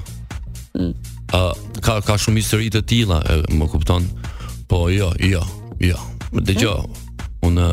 Mm. 0.77 0.94
A 1.36 1.41
ka 1.84 1.98
ka 2.08 2.15
shumë 2.22 2.39
histori 2.44 2.70
të 2.72 2.84
tilla, 2.88 3.20
më 3.51 3.70
kupton. 3.74 4.08
Po 4.72 4.86
jo, 4.91 5.12
jo, 5.24 5.44
jo. 5.84 6.00
Dhe 6.39 6.56
jo. 6.62 6.77
Mm. 6.84 7.36
Unë 7.48 7.67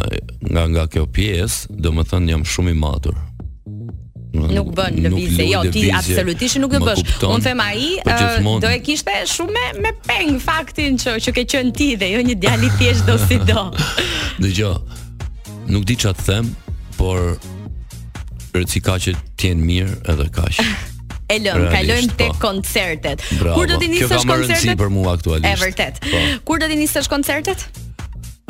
nga 0.55 0.67
nga 0.75 0.89
kjo 0.91 1.07
pjesë, 1.15 1.79
domethënë 1.87 2.35
jam 2.35 2.45
shumë 2.49 2.75
i 2.75 2.83
matur. 2.83 3.23
Mhm. 4.35 4.53
nuk 4.55 4.75
bën 4.75 4.95
lëvizje. 5.03 5.49
Jo, 5.49 5.69
ti 5.69 5.91
absolutisht 5.95 6.59
nuk 6.59 6.71
do 6.75 6.81
bësh. 6.83 7.03
Unë 7.23 7.43
them 7.45 7.61
ai 7.63 8.01
po 8.03 8.59
do 8.59 8.67
e 8.71 8.81
kishte 8.83 9.15
shumë 9.31 9.67
me, 9.81 9.93
peng 10.07 10.41
faktin 10.43 10.99
që 10.99 11.15
që 11.23 11.35
ke 11.39 11.45
qenë 11.55 11.73
ti 11.77 11.93
dhe 11.97 12.09
jo 12.17 12.25
një 12.31 12.37
djalë 12.43 12.71
thjesht 12.79 13.07
do 13.07 13.15
si 13.23 13.39
do. 13.47 13.63
Dgjoj. 14.45 15.03
Nuk 15.71 15.87
di 15.87 15.97
çfarë 15.97 16.19
të 16.19 16.27
them, 16.27 16.51
por 16.99 17.37
rëci 18.57 18.83
ka 18.85 18.99
që 19.05 19.15
jenë 19.41 19.69
mirë 19.71 19.95
edhe 20.11 20.27
kaq. 20.35 20.59
e 21.35 21.39
lëm, 21.47 21.69
kalojmë 21.79 22.19
tek 22.19 22.35
po. 22.35 22.43
koncertet. 22.49 23.23
Bravo, 23.39 23.57
Kur 23.63 23.71
do 23.71 23.79
t'i 23.79 23.93
nisësh 23.95 24.27
koncertet? 24.27 24.51
Kjo 24.51 24.59
rëndësi 24.59 24.79
për 24.83 24.93
mua 24.99 25.15
aktualisht. 25.15 25.63
vërtet. 25.63 26.03
Po. 26.11 26.25
Kur 26.51 26.59
do 26.63 26.69
t'i 26.73 26.83
nisësh 26.83 27.07
koncertet? 27.13 27.67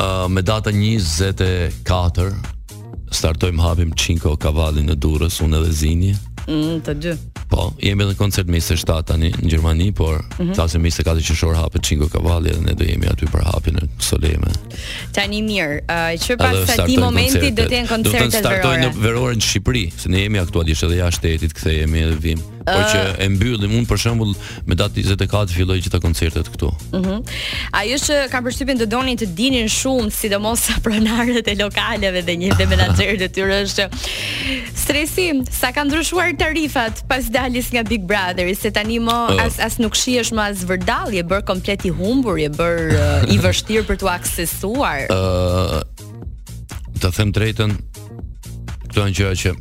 Uh, 0.03 0.25
me 0.27 0.42
data 0.42 0.73
24 0.73 2.54
startojmë 3.14 3.62
hapim 3.62 3.92
Çinko 4.00 4.35
Kavalli 4.40 4.83
në 4.88 4.96
Durrës, 5.05 5.38
unë 5.44 5.61
edhe 5.62 5.72
Zini. 5.79 6.14
Mm, 6.50 6.81
të 6.87 6.94
dy. 7.05 7.12
Po, 7.55 7.69
jemi 7.79 8.03
edhe 8.03 8.17
në 8.17 8.19
koncert 8.19 8.49
me 8.51 8.59
7 8.59 9.05
tani 9.07 9.29
në 9.37 9.47
Gjermani, 9.53 9.93
por 9.95 10.17
thasë 10.38 10.43
mm 10.43 10.57
-hmm. 10.57 10.81
me 10.87 10.88
ISE 10.90 11.03
4 11.07 11.27
qershor 11.29 11.55
hapet 11.55 11.83
Cinco 11.87 12.09
Cavalli 12.11 12.51
dhe 12.51 12.61
ne 12.64 12.73
do 12.75 12.85
jemi 12.85 13.07
aty 13.07 13.29
për 13.31 13.45
hapjen 13.47 13.77
e 13.79 13.85
Soleme. 14.03 14.51
Tani 15.14 15.43
mirë, 15.43 15.77
uh, 15.83 16.14
që 16.25 16.37
pas 16.38 16.75
sa 16.77 16.87
ti 16.87 16.97
momenti 16.99 17.51
do 17.51 17.62
të 17.62 17.75
jenë 17.79 17.88
koncertet 17.88 18.14
verore. 18.14 18.31
Do 18.31 18.37
të 18.37 18.40
startojnë 18.40 18.83
në 18.83 19.05
verorën 19.05 19.38
në 19.38 19.47
Shqipëri, 19.49 19.85
se 19.99 20.09
ne 20.09 20.21
jemi 20.25 20.38
aktualisht 20.38 20.83
edhe 20.83 20.97
jashtë 20.99 21.19
shtetit, 21.21 21.53
kthehemi 21.55 22.03
edhe 22.09 22.19
vim. 22.25 22.40
Por 22.64 22.85
që 22.90 23.01
e 23.23 23.29
mbyllim 23.29 23.73
unë 23.79 23.87
për 23.90 23.99
shembull 24.03 24.33
me 24.67 24.75
datë 24.75 25.03
24 25.05 25.53
filloi 25.53 25.83
gjitha 25.85 25.99
koncertet 26.01 26.47
këtu. 26.49 26.71
Mhm. 26.73 26.97
Uh 26.97 27.07
-huh. 27.07 27.25
Ajo 27.73 27.97
që 27.97 28.14
kam 28.33 28.45
përshtypjen 28.45 28.79
të 28.79 28.87
donin 28.87 29.19
të 29.19 29.27
dinin 29.35 29.69
shumë, 29.69 30.11
sidomos 30.11 30.59
sa 30.61 30.73
pronarët 30.85 31.45
e 31.53 31.55
lokaleve 31.62 32.21
dhe 32.27 32.35
një 32.43 32.51
dhe 32.59 32.67
menaxherët 32.67 33.23
e 33.23 33.29
tyre 33.29 33.62
është 33.64 33.85
stresi, 34.77 35.27
sa 35.61 35.69
kanë 35.77 35.87
ndryshuar 35.90 36.31
tarifat 36.38 37.05
pas 37.09 37.29
realist 37.45 37.73
nga 37.77 37.83
Big 37.85 38.03
Brother, 38.09 38.57
se 38.57 38.71
tani 38.73 38.99
mo 38.99 39.13
oh. 39.29 39.39
as 39.45 39.55
as 39.61 39.77
nuk 39.77 39.95
shihesh 39.97 40.33
më 40.33 40.43
as 40.51 40.65
vërdallje, 40.65 41.23
bër 41.29 41.43
komplet 41.51 41.85
i 41.85 41.93
humbur, 41.93 42.39
je 42.41 42.49
bër 42.49 42.77
uh, 42.97 43.33
i 43.33 43.37
vështirë 43.45 43.85
për 43.89 43.97
t'u 44.01 44.09
aksesuar. 44.11 45.05
Ëh, 45.13 45.13
uh, 45.13 45.81
të 47.01 47.11
them 47.19 47.33
drejtën, 47.37 47.77
këto 48.89 49.05
janë 49.05 49.17
gjëra 49.19 49.37
që 49.45 49.55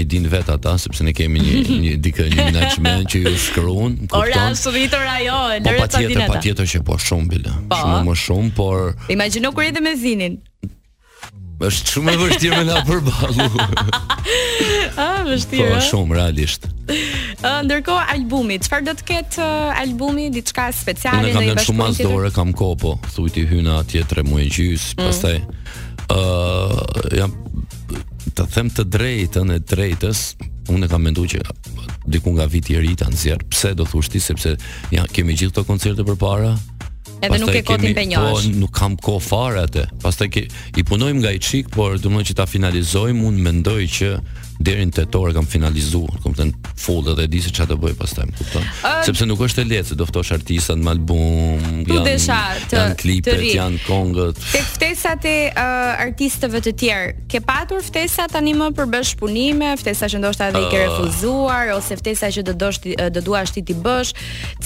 e 0.00 0.04
din 0.06 0.26
vet 0.32 0.48
ata 0.54 0.76
sepse 0.78 1.02
ne 1.04 1.12
kemi 1.12 1.42
një 1.42 1.62
një 1.84 1.94
dikë 2.00 2.28
një 2.32 2.46
menaxhment 2.48 3.08
që 3.12 3.24
ju 3.26 3.34
shkruan. 3.46 3.96
Ora, 4.16 4.48
suvitor 4.56 5.04
ajo, 5.18 5.40
po, 5.56 5.62
lëre 5.68 5.86
ta 5.86 5.86
dinë 5.86 5.86
ata. 5.86 5.92
Patjetër, 5.92 6.26
patjetër 6.36 6.70
që 6.74 6.84
po 6.88 6.98
shumë 7.08 7.30
bile. 7.34 7.56
Po. 7.68 7.82
shumë 7.82 8.04
më 8.08 8.18
shumë, 8.26 8.52
por 8.56 8.92
Imagjino 9.12 9.52
kur 9.52 9.68
edhe 9.68 9.82
me 9.84 9.96
Zinin 10.00 10.40
është 11.60 11.94
shumë 11.94 12.12
e 12.16 12.20
vështirë 12.20 12.60
me 12.60 12.66
na 12.68 12.80
përballu. 12.88 13.64
Ah, 14.96 15.20
vështirë. 15.28 15.74
Po 15.74 15.80
shumë 15.84 16.16
realisht. 16.16 16.66
Ndërkohë 17.40 18.14
albumi, 18.16 18.56
çfarë 18.64 18.88
do 18.88 18.94
të 19.00 19.06
ketë 19.10 19.44
uh, 19.44 19.82
albumi, 19.82 20.28
diçka 20.34 20.70
speciale 20.74 21.28
në 21.28 21.28
bashkëpunëve? 21.28 21.52
Ne 21.52 21.60
kam 21.60 21.64
shumë 21.68 21.90
dorë, 22.04 22.32
kam 22.36 22.54
kohë 22.58 22.80
po. 22.82 22.94
Thuaj 23.14 23.34
ti 23.36 23.44
hyna 23.50 23.78
atje 23.84 24.04
3 24.14 24.26
muaj 24.30 24.48
gjys, 24.56 24.88
mm. 24.96 25.04
pastaj 25.04 25.40
ë 26.10 26.18
uh, 26.18 27.12
jam 27.14 27.36
të 28.36 28.44
them 28.54 28.68
të 28.74 28.84
drejtën 28.94 29.52
e 29.54 29.58
drejtës, 29.68 30.20
unë 30.72 30.88
kam 30.92 31.02
menduar 31.08 31.30
që 31.32 31.40
diku 32.10 32.32
nga 32.36 32.46
viti 32.50 32.74
i 32.76 32.80
ri 32.82 32.92
ta 32.98 33.08
nxjerr. 33.10 33.44
Pse 33.52 33.72
do 33.78 33.84
thosh 33.88 34.10
ti 34.12 34.20
sepse 34.22 34.54
ja 34.94 35.04
kemi 35.12 35.36
gjithë 35.36 35.52
këto 35.54 35.66
koncerte 35.68 36.06
përpara? 36.06 36.54
Edhe 37.22 37.38
nuk 37.40 37.52
e 37.54 37.62
kotin 37.64 37.92
pe 37.94 38.04
njohesh. 38.08 38.48
Po, 38.48 38.56
nuk 38.62 38.70
kam 38.74 38.94
kohë 38.96 39.22
fare 39.24 39.60
atë. 39.68 39.82
Pastaj 40.04 40.30
i 40.40 40.82
punojmë 40.88 41.20
nga 41.20 41.32
i 41.36 41.40
çik, 41.42 41.68
por 41.74 41.98
domodin 42.00 42.30
që 42.32 42.38
ta 42.40 42.46
finalizojmë, 42.48 43.24
unë 43.28 43.44
mendoj 43.48 43.80
që 43.98 44.10
deri 44.62 44.84
në 44.84 44.92
tetor 44.98 45.32
kam 45.32 45.46
finalizuar, 45.48 46.18
kam 46.24 46.34
thënë 46.36 46.72
full 46.80 47.08
edhe 47.14 47.24
di 47.32 47.40
se 47.44 47.52
çfarë 47.54 47.70
do 47.70 47.76
bëj 47.82 47.92
pastaj, 47.98 48.26
kupton? 48.40 48.64
Uh, 48.76 48.98
Sepse 49.06 49.26
nuk 49.28 49.40
është 49.44 49.62
e 49.62 49.68
lehtë 49.70 49.92
të 49.94 49.98
doftosh 50.02 50.34
artista 50.36 50.74
në 50.76 50.88
album, 50.92 51.64
janë 51.88 52.02
desha, 52.06 52.38
të, 52.70 52.74
janë 52.80 52.96
klipe, 53.00 53.36
janë 53.54 53.80
këngë. 53.86 54.26
Tek 54.50 54.66
ftesat 54.74 55.26
e 55.28 55.34
uh, 55.48 55.70
artistëve 56.04 56.60
të 56.66 56.74
tjerë, 56.82 57.06
ke 57.32 57.40
patur 57.46 57.80
ftesa 57.86 58.26
tani 58.32 58.52
më 58.58 58.68
për 58.76 58.90
bësh 58.96 59.14
punime, 59.22 59.70
ftesa 59.80 60.10
që 60.12 60.20
ndoshta 60.20 60.50
ai 60.52 60.62
ke 60.72 60.82
refuzuar 60.84 61.72
ose 61.78 61.96
ftesa 62.02 62.28
që 62.36 62.44
do 62.50 62.56
dosh 62.64 62.82
do 63.10 63.22
duash 63.24 63.54
ti 63.56 63.64
të 63.70 63.78
bësh, 63.80 64.12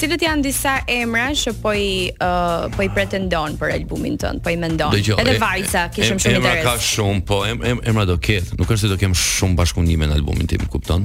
cilët 0.01 0.27
janë 0.27 0.47
disa 0.49 0.75
emra 0.91 1.29
që 1.39 1.55
po 1.63 1.75
i 1.79 1.87
uh, 2.17 2.67
po 2.75 2.83
i 2.87 2.91
pretendon 2.99 3.55
për 3.63 3.77
albumin 3.79 4.19
tënd, 4.23 4.43
po 4.43 4.51
i 4.55 4.59
mendon. 4.59 4.95
gjo, 5.05 5.19
edhe 5.23 5.39
vajza, 5.39 5.87
kishëm 5.95 6.19
shumë 6.19 6.41
interes. 6.41 6.59
Emra 6.59 6.75
ka 6.75 6.77
shumë, 6.83 7.25
po 7.29 7.43
emra 7.47 8.09
do 8.11 8.19
ket, 8.23 8.55
nuk 8.59 8.67
është 8.71 8.87
se 8.89 8.93
do 8.95 9.01
kem 9.01 9.15
shumë 9.19 9.59
bashkë 9.61 9.83
bashkëpunime 9.85 10.07
në 10.09 10.15
albumin 10.19 10.49
tim, 10.49 10.61
kupton? 10.73 11.05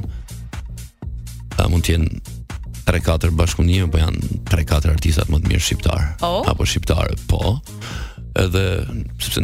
A 1.60 1.68
mund 1.70 1.84
të 1.84 1.96
jenë 1.98 2.22
3-4 2.88 3.34
bashkëpunime, 3.38 3.89
po 3.92 4.00
janë 4.00 4.46
3-4 4.50 4.94
artistat 4.96 5.30
më 5.30 5.42
të 5.44 5.52
mirë 5.52 5.65
shqiptar 5.65 6.06
oh. 6.26 6.44
apo 6.48 6.65
shqiptare, 6.65 7.15
po. 7.30 7.58
Edhe 8.39 8.62
sepse 9.20 9.42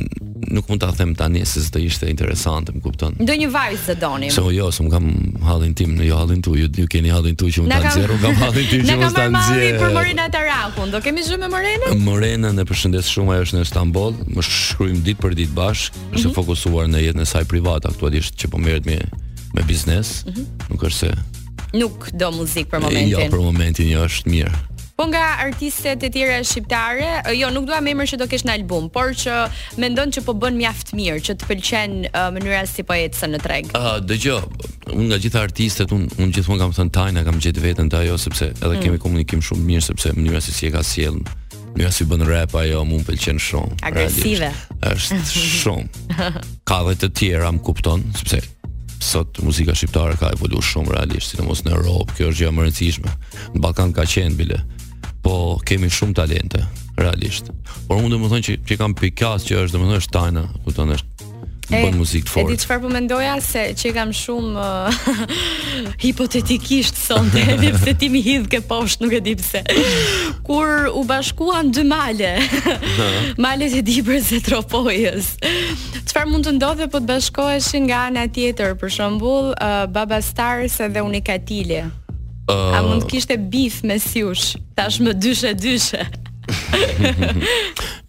nuk 0.53 0.67
mund 0.69 0.79
ta 0.83 0.91
them 0.93 1.15
tani 1.17 1.41
se 1.49 1.61
s'do 1.65 1.79
ishte 1.81 2.05
interesante, 2.07 2.71
më 2.71 2.81
kupton? 2.85 3.15
Do 3.19 3.33
një 3.33 3.47
vajzë 3.51 3.87
të 3.87 3.95
donim. 4.01 4.31
Se 4.31 4.39
jo, 4.39 4.45
unë 4.51 4.55
jo, 4.59 4.67
s'm 4.75 4.89
kam 4.93 5.09
hallin 5.43 5.73
tim, 5.75 5.95
në 5.97 6.05
jo 6.05 6.19
hallin 6.21 6.43
tu, 6.45 6.53
ju, 6.55 6.67
ju 6.69 6.85
keni 6.93 7.09
hallin 7.11 7.35
tu 7.35 7.49
që 7.49 7.65
mund 7.65 7.73
ta 7.73 7.81
nxjerr, 7.81 8.13
unë 8.13 8.23
kam 8.23 8.37
hallin 8.43 8.69
tim 8.69 8.85
që 8.87 8.97
mund 9.01 9.17
ta 9.17 9.25
nxjerr. 9.33 9.65
Ne 9.65 9.65
kemi 9.65 9.81
për 9.81 9.95
Morena 9.97 10.27
Tarakun, 10.37 10.93
do 10.93 11.01
kemi 11.03 11.25
zhë 11.25 11.41
me 11.41 11.51
Morena? 11.55 11.91
Morena 12.07 12.53
ne 12.55 12.67
përshëndes 12.69 13.09
shumë, 13.09 13.35
ajo 13.35 13.49
është 13.49 13.59
në 13.59 13.67
Istanbul, 13.67 14.17
më 14.37 14.47
shkruajm 14.47 15.03
ditë 15.09 15.23
për 15.27 15.37
ditë 15.41 15.57
bashkë, 15.57 16.05
është 16.05 16.11
mm 16.13 16.21
-hmm. 16.23 16.35
fokusuar 16.39 16.91
në 16.93 17.05
jetën 17.09 17.25
e 17.25 17.29
saj 17.33 17.45
private 17.49 17.87
aktualisht 17.91 18.33
që 18.41 18.47
po 18.53 18.57
merret 18.61 18.85
me 18.85 19.01
me 19.55 19.61
biznes, 19.63 20.25
mm 20.25 20.33
-hmm. 20.33 20.45
nuk 20.69 20.81
është 20.81 20.97
se 20.97 21.09
nuk 21.73 22.09
do 22.13 22.31
muzikë 22.31 22.69
për 22.69 22.79
momentin. 22.81 23.07
jo, 23.09 23.19
për 23.19 23.39
momentin 23.41 23.87
jo 23.89 24.03
është 24.05 24.25
mirë. 24.29 24.53
Po 24.97 25.05
nga 25.07 25.37
artistet 25.47 26.03
e 26.03 26.09
tjera 26.09 26.43
shqiptare, 26.43 27.21
jo 27.41 27.49
nuk 27.49 27.65
dua 27.65 27.77
emër 27.77 28.05
që 28.07 28.17
do 28.17 28.27
kesh 28.27 28.45
në 28.45 28.51
album, 28.51 28.89
por 28.89 29.07
që 29.13 29.49
mendon 29.77 30.09
që 30.11 30.21
po 30.23 30.31
bën 30.33 30.53
mjaft 30.55 30.91
mirë, 30.93 31.19
që 31.25 31.31
të 31.35 31.43
pëlqen 31.49 31.91
uh, 31.91 32.33
mënyra 32.35 32.65
si 32.65 32.83
po 32.83 32.93
ecën 32.93 33.29
në 33.35 33.39
treg. 33.43 33.65
Ë, 33.75 33.79
uh, 33.79 33.97
dëgjoj, 34.09 34.41
unë 34.97 35.07
nga 35.07 35.17
gjitha 35.17 35.39
artistet, 35.41 35.91
unë 35.91 36.07
unë 36.17 36.31
gjithmonë 36.35 36.59
kam 36.59 36.71
thënë 36.71 36.91
Tajna, 36.91 37.23
kam 37.23 37.39
gjetë 37.39 37.59
veten 37.59 37.89
te 37.89 37.97
ajo 37.97 38.17
sepse 38.17 38.45
edhe 38.45 38.75
mm. 38.77 38.83
kemi 38.83 38.97
komunikim 38.97 39.39
shumë 39.41 39.63
mirë 39.69 39.81
sepse 39.89 40.07
mënyra 40.15 40.39
si 40.41 40.51
si 40.51 40.67
e 40.67 40.71
ka 40.71 40.83
sjell. 40.83 41.19
Mënyra 41.75 41.91
si 41.91 42.03
bën 42.05 42.21
rap 42.27 42.55
ajo 42.55 42.83
më 42.85 43.03
pëlqen 43.07 43.39
shumë. 43.39 43.73
Agresive. 43.83 44.51
Është 44.79 45.39
shumë. 45.61 45.87
ka 46.63 46.77
edhe 46.83 46.95
të 47.01 47.09
tjera, 47.17 47.51
më 47.51 47.59
kupton, 47.67 47.99
sepse 48.17 48.54
sot 48.99 49.39
muzika 49.43 49.75
shqiptare 49.75 50.15
ka 50.19 50.31
evolu 50.35 50.61
shumë 50.63 50.95
realisht, 50.95 51.31
si 51.33 51.39
në 51.39 51.45
mos 51.47 51.63
në 51.65 51.73
Europë, 51.75 52.17
kjo 52.19 52.29
është 52.31 52.43
gjë 52.45 52.53
më 52.55 52.65
rëndësishme. 52.65 53.13
Në 53.55 53.63
Balkan 53.63 53.93
ka 53.95 54.05
qenë 54.07 54.37
bile, 54.39 54.61
po 55.25 55.35
kemi 55.67 55.89
shumë 55.91 56.17
talente, 56.21 56.61
realisht. 56.99 57.49
Por 57.89 57.99
unë 58.01 58.13
dhe 58.15 58.21
më 58.21 58.31
thënë 58.33 58.47
që, 58.47 58.57
që 58.69 58.79
kam 58.81 58.95
pikas 58.99 59.47
që 59.49 59.59
është 59.65 59.75
dhe 59.77 59.83
më 59.83 59.89
thënë 59.91 60.03
është 60.03 60.17
tajna, 60.19 60.45
u 60.63 60.75
është 60.95 61.14
e, 61.71 61.81
bën 61.81 61.97
muzikë 61.97 62.27
të 62.27 62.31
fortë. 62.33 62.51
Edi 62.53 62.61
çfarë 62.63 62.83
po 62.83 62.91
mendoja 62.93 63.35
se 63.43 63.63
që 63.79 63.91
kam 63.95 64.11
shumë 64.15 64.65
uh, 64.65 65.05
hipotetikisht 66.05 66.99
sonte, 66.99 67.41
edhe 67.55 67.71
pse 67.77 67.95
ti 68.01 68.09
mi 68.13 68.21
hidh 68.25 68.47
ke 68.51 68.59
poshtë, 68.69 69.05
nuk 69.05 69.15
e 69.17 69.21
di 69.25 69.33
pse. 69.39 69.63
Kur 70.45 70.89
u 70.99 71.05
bashkuan 71.09 71.71
dy 71.75 71.85
male, 71.89 72.33
malet 73.41 73.75
e 73.79 73.83
dibrës 73.87 74.29
së 74.33 74.41
tropojës. 74.49 75.33
Çfarë 76.05 76.29
mund 76.31 76.47
të 76.49 76.55
ndodhe 76.59 76.89
po 76.93 77.01
të 77.03 77.09
bashkoheshin 77.13 77.87
nga 77.89 78.03
ana 78.09 78.27
tjetër, 78.35 78.75
për 78.79 78.95
shembull, 78.99 79.53
uh, 79.57 79.85
Baba 79.91 80.21
Stars 80.25 80.77
edhe 80.85 81.01
Unikatile. 81.05 81.87
Uh... 82.51 82.75
A 82.77 82.83
mund 82.85 83.01
të 83.03 83.07
uh, 83.07 83.09
kishte 83.15 83.39
bif 83.49 83.81
me 83.87 83.97
Syush? 84.01 84.51
Tash 84.77 85.01
më 85.01 85.15
dyshe-dyshe. 85.17 86.05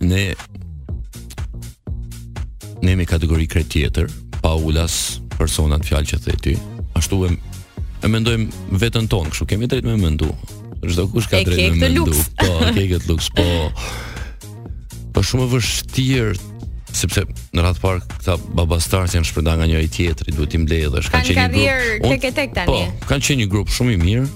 ne 0.01 0.23
ne 2.87 2.97
me 2.97 3.05
kategori 3.05 3.47
kret 3.47 3.69
tjetër, 3.75 4.07
pa 4.43 4.55
ulas 4.55 5.19
personat 5.39 5.83
fjalë 5.87 6.11
që 6.13 6.19
the 6.27 6.35
ti. 6.45 6.55
Ashtu 6.97 7.19
e, 7.27 7.33
e 8.03 8.11
mendojmë 8.11 8.77
veten 8.79 9.09
tonë, 9.11 9.33
kështu 9.35 9.49
kemi 9.53 9.67
drejt 9.69 9.89
me 9.89 9.97
mendu. 9.99 10.31
Çdo 10.87 11.09
kush 11.11 11.27
ka 11.33 11.41
drejt 11.43 11.75
me 11.75 11.89
mendu. 11.89 12.07
Po, 12.39 12.53
ke 12.77 12.85
kët 12.93 13.09
lux, 13.11 13.27
po. 13.35 13.47
Po 15.17 15.25
shumë 15.25 15.49
e 15.49 15.51
vështirë 15.57 16.53
sepse 16.97 17.27
në 17.53 17.65
radhë 17.67 17.83
parë 17.83 18.05
këta 18.13 18.37
babastarës 18.57 19.17
janë 19.19 19.27
shpërda 19.29 19.57
nga 19.59 19.67
njëri 19.69 19.91
tjetëri, 19.93 20.37
duhet 20.39 20.55
i 20.57 20.61
mbledhësh, 20.63 21.11
kanë 21.13 21.35
qenë 21.37 21.65
një 21.65 21.75
grup. 22.05 22.15
Kanë 22.23 22.55
tani. 22.57 22.71
Po, 22.71 23.09
kanë 23.11 23.27
qenë 23.27 23.43
një 23.43 23.49
grup 23.53 23.75
shumë 23.75 23.97
i 23.97 23.99
mirë. 24.05 24.29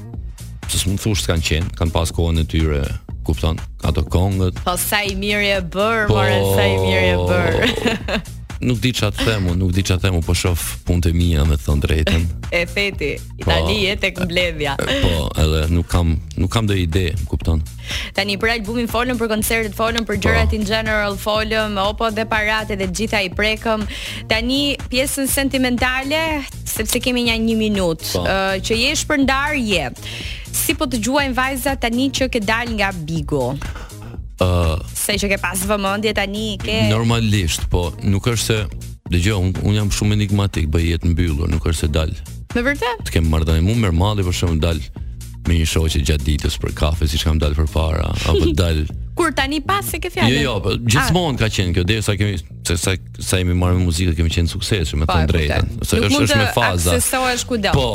Se 0.71 0.83
s'mund 0.83 1.01
të 1.01 1.31
kanë 1.31 1.47
qenë, 1.47 1.73
kanë 1.79 1.95
pas 1.95 2.13
kohën 2.19 2.43
e 2.43 2.45
tyre, 2.51 2.83
kupton, 3.27 3.63
ato 3.87 4.03
kongët. 4.13 4.59
Po 4.67 4.75
sa 4.81 5.05
i 5.07 5.15
mirë 5.23 5.49
e 5.55 5.61
bër, 5.79 6.05
po, 6.11 6.19
more 6.19 6.37
sa 6.59 6.67
i 6.69 6.77
mirë 6.83 7.07
e 7.07 7.25
bër. 7.31 8.31
nuk 8.61 8.79
di 8.85 8.93
çfarë 8.93 9.17
të 9.17 9.25
them, 9.27 9.47
nuk 9.61 9.71
di 9.73 9.83
çfarë 9.87 10.03
të 10.03 10.07
them, 10.09 10.19
po 10.25 10.35
shoh 10.37 10.59
punët 10.85 11.09
e 11.09 11.13
mia 11.17 11.45
me 11.49 11.57
thon 11.61 11.81
drejtën. 11.83 12.27
E 12.51 12.65
feti, 12.67 13.13
po. 13.45 13.47
tani 13.47 13.77
po, 13.93 13.99
tek 14.03 14.17
mbledhja. 14.25 14.73
Po, 14.81 15.29
edhe 15.39 15.61
nuk 15.71 15.87
kam 15.93 16.17
nuk 16.37 16.51
kam 16.51 16.67
dorë 16.67 16.81
ide, 16.83 17.05
kupton. 17.31 17.63
Tani 18.17 18.35
për 18.43 18.57
albumin 18.57 18.89
folëm, 18.91 19.21
për 19.21 19.31
koncertet 19.31 19.77
folëm, 19.79 20.03
për 20.09 20.19
gjërat 20.27 20.51
po. 20.53 20.59
in 20.59 20.65
general 20.69 21.17
folëm, 21.21 21.79
opo 21.85 22.11
dhe 22.13 22.27
paratë 22.33 22.77
dhe 22.81 22.91
gjitha 22.91 23.23
i 23.29 23.31
prekëm. 23.39 23.87
Tani 24.33 24.61
pjesën 24.93 25.31
sentimentale, 25.31 26.25
sepse 26.69 27.01
kemi 27.05 27.29
një 27.31 27.39
një 27.47 27.57
minutë, 27.63 28.11
po. 28.19 28.27
uh, 28.27 28.59
që 28.61 28.81
je 28.83 28.91
shpërndar 29.05 29.55
je. 29.63 29.87
Si 30.51 30.75
po 30.75 30.91
të 30.91 31.01
gjuajnë 31.07 31.37
vajza 31.39 31.79
tani 31.81 32.11
që 32.19 32.29
ke 32.35 32.43
dal 32.43 32.75
nga 32.75 32.91
Bigo? 33.07 33.55
uh, 34.41 34.77
Se 34.95 35.17
që 35.21 35.31
ke 35.35 35.39
pasë 35.43 35.69
vëmëndje 35.71 36.13
të 36.17 36.25
një 36.33 36.47
ke... 36.65 36.79
Normalisht, 36.93 37.67
po 37.73 37.91
Nuk 38.05 38.29
është 38.33 38.47
se 38.47 38.95
Dhe 39.11 39.19
gjë, 39.27 39.37
unë 39.37 39.67
un 39.67 39.79
jam 39.79 39.91
shumë 39.95 40.17
enigmatik 40.19 40.69
Bëj 40.73 40.89
jetë 40.95 41.13
në 41.13 41.17
byllur, 41.21 41.51
nuk 41.53 41.67
është 41.71 41.81
se 41.89 41.93
dalë 41.99 42.33
Në 42.57 42.65
vërtet 42.71 43.05
Të 43.09 43.17
kemë 43.19 43.31
mërë 43.35 43.49
dhe 43.51 43.59
më 43.69 43.79
mërë 43.87 43.99
mali 44.01 44.27
për 44.27 44.39
shumë 44.41 44.63
dalë 44.65 45.07
Me 45.49 45.57
një 45.57 45.67
shoqë 45.71 46.03
gjatë 46.07 46.27
ditës 46.27 46.59
për 46.63 46.75
kafe 46.79 47.09
Si 47.11 47.21
kam 47.21 47.41
dalë 47.43 47.57
për 47.63 47.71
para 47.73 48.09
Apo 48.13 48.53
dalë 48.63 48.89
Kur 49.21 49.33
tani 49.37 49.59
pas 49.61 49.85
se 49.85 49.99
ke 50.01 50.09
fjalë. 50.09 50.31
Jo, 50.33 50.41
jo, 50.47 50.53
po 50.65 50.71
gjithmonë 50.81 51.41
ka 51.43 51.49
qenë 51.53 51.75
kjo 51.77 51.83
derisa 51.85 52.15
kemi 52.17 52.39
se 52.65 52.77
sa 52.81 52.95
sa 53.21 53.37
jemi 53.41 53.53
marrë 53.59 53.77
me 53.77 53.83
muzikë 53.85 54.15
kemi 54.17 54.31
qenë 54.33 54.49
suksesshëm 54.49 55.03
me 55.03 55.09
të 55.11 55.13
po, 55.13 55.27
drejtën. 55.35 55.67
Ose 55.83 55.99
është 56.07 56.21
është 56.25 56.39
me 56.41 56.47
faza. 56.57 57.75
Po, 57.75 57.91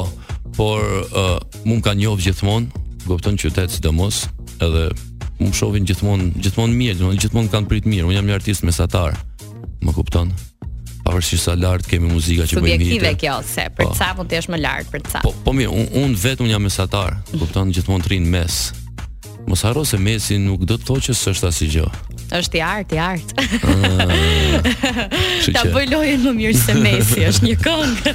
por 0.59 0.83
uh, 0.85 1.39
mund 1.65 1.81
ka 1.87 1.95
njohë 1.97 2.27
gjithmonë 2.27 2.83
kupton 3.07 3.37
qytet 3.39 3.71
sidomos, 3.73 4.25
edhe 4.65 4.87
më 5.39 5.51
shohin 5.55 5.85
gjithmonë 5.87 6.29
gjithmonë 6.45 6.77
mirë, 6.79 6.97
domethënë 6.99 7.21
gjithmonë 7.25 7.51
kanë 7.53 7.69
prit 7.71 7.87
mirë. 7.91 8.09
Unë 8.09 8.17
jam 8.19 8.29
një 8.29 8.37
artist 8.39 8.63
mesatar. 8.67 9.17
Më 9.83 9.93
kupton? 9.97 10.31
Pavarësisht 11.05 11.45
sa 11.49 11.53
lart 11.59 11.85
kemi 11.89 12.07
muzika 12.09 12.47
që 12.49 12.57
bëjmë. 12.57 12.71
Subjektive 12.73 13.13
kjo 13.21 13.35
se 13.45 13.67
për 13.77 13.91
po. 13.91 13.97
ca 13.99 14.13
mund 14.17 14.31
të 14.31 14.39
jesh 14.39 14.49
më 14.53 14.59
lart 14.63 14.89
për 14.93 15.03
ca. 15.11 15.19
Po, 15.27 15.35
po 15.45 15.53
mirë, 15.53 15.69
unë 15.69 16.01
un 16.03 16.15
vetëm 16.23 16.49
jam 16.49 16.63
mesatar. 16.65 17.19
Kupton 17.37 17.73
gjithmonë 17.75 18.07
të 18.07 18.13
rinë 18.15 18.31
mes. 18.33 18.57
Mos 19.47 19.61
harro 19.63 19.85
se 19.85 19.95
Messi 19.97 20.37
nuk 20.41 20.65
do 20.65 20.75
të 20.75 20.87
thotë 20.87 21.09
që 21.09 21.13
s'është 21.19 21.47
asgjë. 21.51 21.87
është 22.35 22.57
i 22.57 22.61
art, 22.65 22.93
i 22.95 22.97
art. 23.05 23.33
Ah, 23.37 25.09
ta 25.53 25.61
bëj 25.69 25.83
lojën 25.91 26.23
më 26.25 26.31
mirë 26.39 26.57
se 26.57 26.73
Messi, 26.81 27.21
është 27.29 27.45
një 27.45 27.57
këngë. 27.61 28.13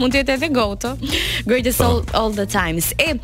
Mund 0.00 0.12
të 0.12 0.18
jetë 0.20 0.32
edhe 0.34 0.48
Goto. 0.56 0.90
Greatest 1.46 1.80
all, 1.80 2.02
po. 2.08 2.18
all 2.18 2.32
the 2.34 2.46
times. 2.50 2.90
E 2.98 3.14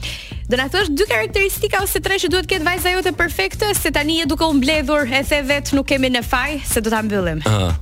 do 0.46 0.56
na 0.60 0.68
thosh 0.70 0.92
dy 0.94 1.06
karakteristika 1.10 1.82
ose 1.82 1.98
tre 2.00 2.20
që 2.22 2.30
duhet 2.30 2.46
të 2.46 2.52
ketë 2.54 2.68
vajza 2.68 2.92
jote 2.94 3.12
perfekte, 3.18 3.72
se 3.74 3.90
tani 3.90 4.20
je 4.22 4.28
duke 4.30 4.46
u 4.46 4.54
mbledhur, 4.60 5.10
e 5.10 5.22
the 5.26 5.42
vet 5.42 5.72
nuk 5.74 5.88
kemi 5.90 6.08
në 6.14 6.22
faj, 6.22 6.60
se 6.64 6.80
do 6.80 6.90
ta 6.94 7.02
mbyllim. 7.02 7.42
Ëh. 7.50 7.72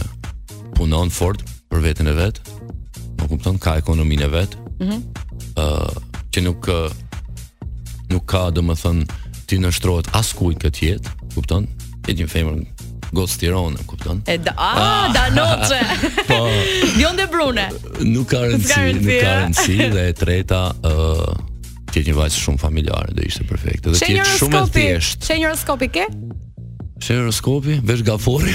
punon 0.79 1.11
fort 1.11 1.41
për 1.69 1.81
veten 1.83 2.07
e 2.07 2.15
vet, 2.17 2.39
Po 3.19 3.27
kupton, 3.27 3.57
ka 3.59 3.73
ekonominë 3.81 4.29
vet. 4.31 4.55
Ëh. 4.79 4.85
Mm 4.87 5.25
ë 5.59 5.63
uh, 5.65 5.95
që 6.31 6.41
nuk 6.45 6.67
nuk 8.11 8.23
ka 8.31 8.45
domethën 8.55 9.01
ti 9.49 9.57
në 9.59 9.71
shtrohet 9.75 10.07
askujt 10.15 10.59
këtë 10.61 10.85
jetë, 10.85 11.11
kupton? 11.33 11.65
E 12.07 12.15
di 12.15 12.27
femër 12.31 12.61
Gocë 13.17 13.39
Tiranë, 13.41 13.83
kupton? 13.89 14.21
E 14.29 14.37
da, 14.39 14.53
a, 14.55 14.69
ah, 14.69 15.05
da 15.11 15.25
noce. 15.35 15.79
po. 16.29 16.37
Dion 16.95 17.17
dhe 17.19 17.25
Brune. 17.33 17.65
Nuk 18.07 18.29
ka 18.31 18.43
rëndësi, 18.45 18.89
nuk 19.01 19.19
ka 19.19 19.33
rëndësi 19.41 19.77
eh? 19.83 19.89
dhe 19.95 20.07
e 20.13 20.15
treta 20.15 20.61
ë 20.79 20.95
uh, 21.17 21.97
një 21.99 22.15
vajzë 22.15 22.45
shumë 22.45 22.61
familjare, 22.61 23.15
do 23.17 23.25
ishte 23.27 23.43
perfekte. 23.49 23.91
Dhe 23.97 24.13
ti 24.13 24.21
shumë 24.39 24.61
e 24.61 24.69
thjesht. 24.77 25.27
Shenjë 25.27 25.89
ke? 25.91 26.05
Se 26.99 27.15
horoskopi, 27.15 27.79
vesh 27.83 28.03
gafori. 28.03 28.53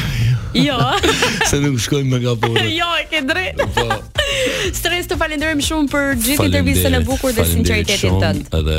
Jo. 0.59 0.77
se 1.51 1.59
nuk 1.65 1.79
shkojmë 1.81 2.13
me 2.13 2.19
gafori. 2.25 2.67
jo, 2.81 2.89
e 3.01 3.07
ke 3.13 3.23
drejtë. 3.25 3.69
Po. 3.75 3.89
Stres 4.75 5.07
të 5.09 5.17
falenderojmë 5.21 5.65
shumë 5.65 5.91
për 5.93 6.11
gjithë 6.27 6.49
intervistën 6.51 6.97
e 6.99 7.03
bukur 7.09 7.35
dhe 7.37 7.47
sinqeritetin 7.49 8.19
tënd. 8.21 8.49
Edhe 8.57 8.79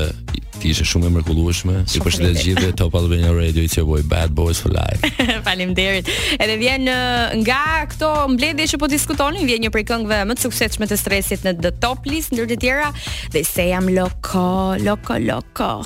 ti 0.62 0.70
ishe 0.74 0.86
shumë 0.88 1.10
e 1.10 1.14
mrekullueshme. 1.18 1.80
Ju 1.96 2.02
përshëndet 2.06 2.40
gjithë 2.44 2.70
Top 2.80 2.96
Albania 3.00 3.34
Radio 3.36 3.66
i 3.66 3.72
Cowboy 3.72 4.04
Bad 4.12 4.36
Boys 4.38 4.62
for 4.64 4.74
Life. 4.76 5.08
Faleminderit. 5.48 6.12
Edhe 6.38 6.58
vjen 6.62 6.86
uh, 6.86 7.34
nga 7.42 7.64
këto 7.92 8.12
mbledhje 8.36 8.70
që 8.76 8.82
po 8.86 8.92
diskutonin, 8.92 9.50
vjen 9.50 9.66
një 9.66 9.74
prej 9.74 9.88
këngëve 9.92 10.22
më 10.30 10.38
të 10.40 10.46
suksesshme 10.48 10.90
të 10.94 11.02
stresit 11.02 11.46
në 11.48 11.58
The 11.66 11.74
Top 11.82 12.06
List 12.10 12.36
ndër 12.36 12.54
të 12.54 12.62
tjera, 12.64 12.94
They 13.34 13.46
Say 13.50 13.72
I'm 13.74 13.90
Loco, 13.98 14.78
Loco, 14.86 15.18
Loco. 15.26 15.86